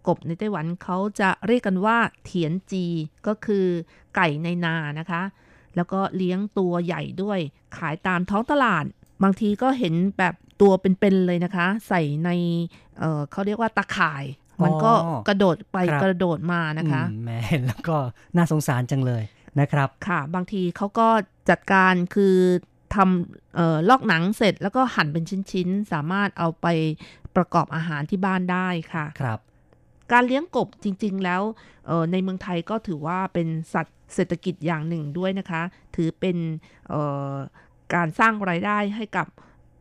[0.08, 2.84] กบในไต้หวันเขาจะเรียกกันว่าเถียนจี
[3.26, 3.66] ก็คือ
[4.16, 5.22] ไก่ในนานะคะ
[5.76, 7.38] แล้วก็เลี้ยงตัวใหญ่ด้วย
[7.76, 8.84] ขายตามท้องตลาด
[9.22, 12.30] บางทีก็เห็นแบบตัวเป็นๆเลยนะคะ ใส่ใน
[12.98, 14.24] เอ่อเขาเรียกว่าตะข่าย
[14.64, 17.96] มันก็อ๋อกระโดดไปครับกระโดดมานะคะอืมแหม่เห็นแล้วก็
[18.36, 19.22] น่าสงสารจังเลย
[19.60, 21.08] นะครับ ค่ะ บางทีเขาก็
[21.50, 22.36] จัดการคือ
[22.94, 26.66] ทำเอ่อลอกหนังเสร็จแล้วก็หั่นเป็นชิ้นๆ สามารถเอาไป
[27.36, 29.38] ประกอบอาหารที่บ้านได้ค่ะ ครับ
[30.12, 31.42] การเลี้ยงกบจริง ๆ แล้ว
[31.86, 35.62] เอ่อในเมืองไทยก็ถือว่าเป็นสัตว์เศรษฐกิจอย่างหนึ่งด้วยนะคะ
[35.96, 36.36] ถือเป็น
[36.88, 37.34] เอ่อ
[37.94, 39.26] การสร้างรายได้ให้กับ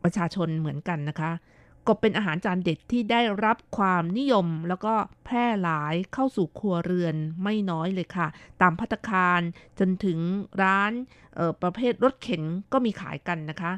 [0.02, 1.32] ประชาชนเหมือนกันนะคะ
[1.88, 8.26] กบเป็นอาหารจานเด็ดที่ได้รับความนิยมแล้วก็แพร่หลายเข้าสู่ครัวเรือนไม่น้อยเลยค่ะ
[8.60, 9.40] ตามพัตตาคาร
[9.78, 10.18] จนถึง
[10.62, 10.92] ร้าน
[11.34, 13.72] เอ่อประเภทรถเข็นก็มีขายกันนะคะ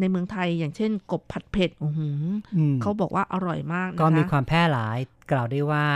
[0.00, 2.22] ในเมืองไทยอย่างเช่น กบผัดเผ็ดอื้อหือ
[2.56, 4.98] อืมเขาบอกว่าอร่อยมากนะคะก็มีความแพร่หลาย
[5.30, 5.86] กล่าวได้ว่า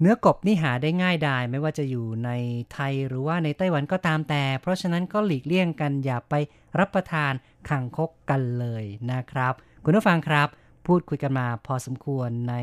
[0.00, 2.30] เนื้อกบนี่หาได้ง่ายดายไม่ว่าจะอยู่ใน
[2.72, 6.34] ไทยหรือว่าในไต้หวันก็ตามแต่ เพราะฉะนั้นก็หลีกเลี่ยงกันอย่าไป
[6.78, 7.32] รับประทาน
[7.68, 9.52] ขังคกกันเลยนะครับ
[9.84, 10.48] คุณผู้ฟังครับ
[10.90, 12.54] พูดคุยกันมาพอสมควรใน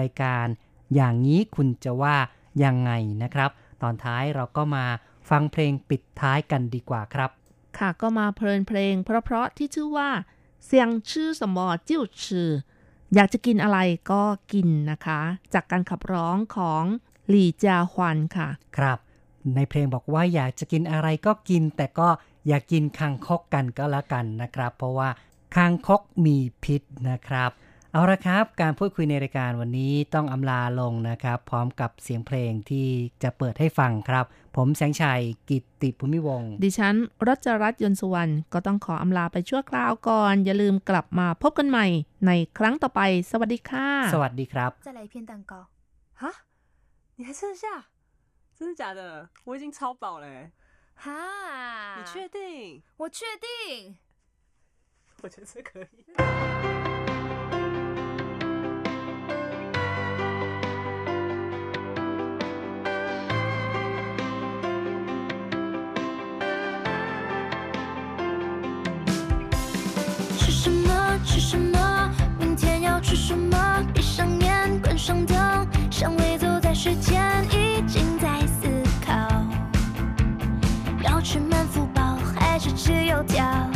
[0.00, 0.46] รายการ
[0.94, 2.16] อย่างนี้คุณจะว่า
[2.64, 2.92] ยังไง
[3.22, 3.50] นะครับ
[3.82, 4.84] ตอนท้ายเราก็มา
[5.30, 7.30] ฟังเพลงปิดท้ายกันดีกว่าครับ
[7.78, 10.10] ค่ะก็มาเพลินเพลง เพราะๆที่ชื่อว่า
[10.66, 12.50] เสียงชื่อสมอจิ้วชื่อ
[13.14, 13.78] อยากจะกินอะไร
[14.10, 15.20] ก็กินนะคะ
[15.54, 16.84] จากการขับร้องของ
[17.28, 18.48] หลี่จาฮวันค่ะ
[18.78, 18.98] ครับ
[19.54, 22.08] ในเพลงบอกว่าอยากจะกินอะไรก็กิน แต่ก็
[22.46, 25.08] อย่ากกินคางคกกันก็แล้วกันนะครับ เพราะว่า
[25.54, 27.50] คางคกมีพิษนะครับ
[27.92, 32.88] เอาละครับ การพูดคุยในรายการวันนี้ต้องอำลาลงนะครับ พร้อมกับเสียงเพลงที่
[33.22, 34.24] จะเปิดให้ฟังครับ
[34.56, 36.94] ผมแสงชัยกิตติภูมิวง ดิฉัน
[37.28, 41.86] รัชรัตน์ยนสุวรรณก็ต้องขออำลาไปชั่วคราวก่อน อย่าลืมกลับมาพบกันใหม่
[42.26, 43.00] ในครั้งต่อไป
[43.30, 45.60] สวัสดีค่ะ สวัสดีครับจะอะไรเพียงตักอ
[46.22, 46.32] ฮะ
[47.16, 47.64] 你还剩下
[48.56, 49.00] 真的假的
[49.46, 50.26] 我已经超饱了
[51.02, 51.06] 哈
[51.98, 52.38] 你确定
[53.00, 53.46] 我确定
[55.24, 55.86] 我觉得这可以。
[70.36, 71.20] 吃什么？
[71.24, 72.10] 吃什么？
[72.40, 73.56] 明天要吃什么？
[73.94, 75.38] 闭上眼，关上灯，
[75.88, 78.66] 香味走在时间，已经在思
[79.06, 79.12] 考。
[81.04, 83.70] 要吃满福宝还是吃油条？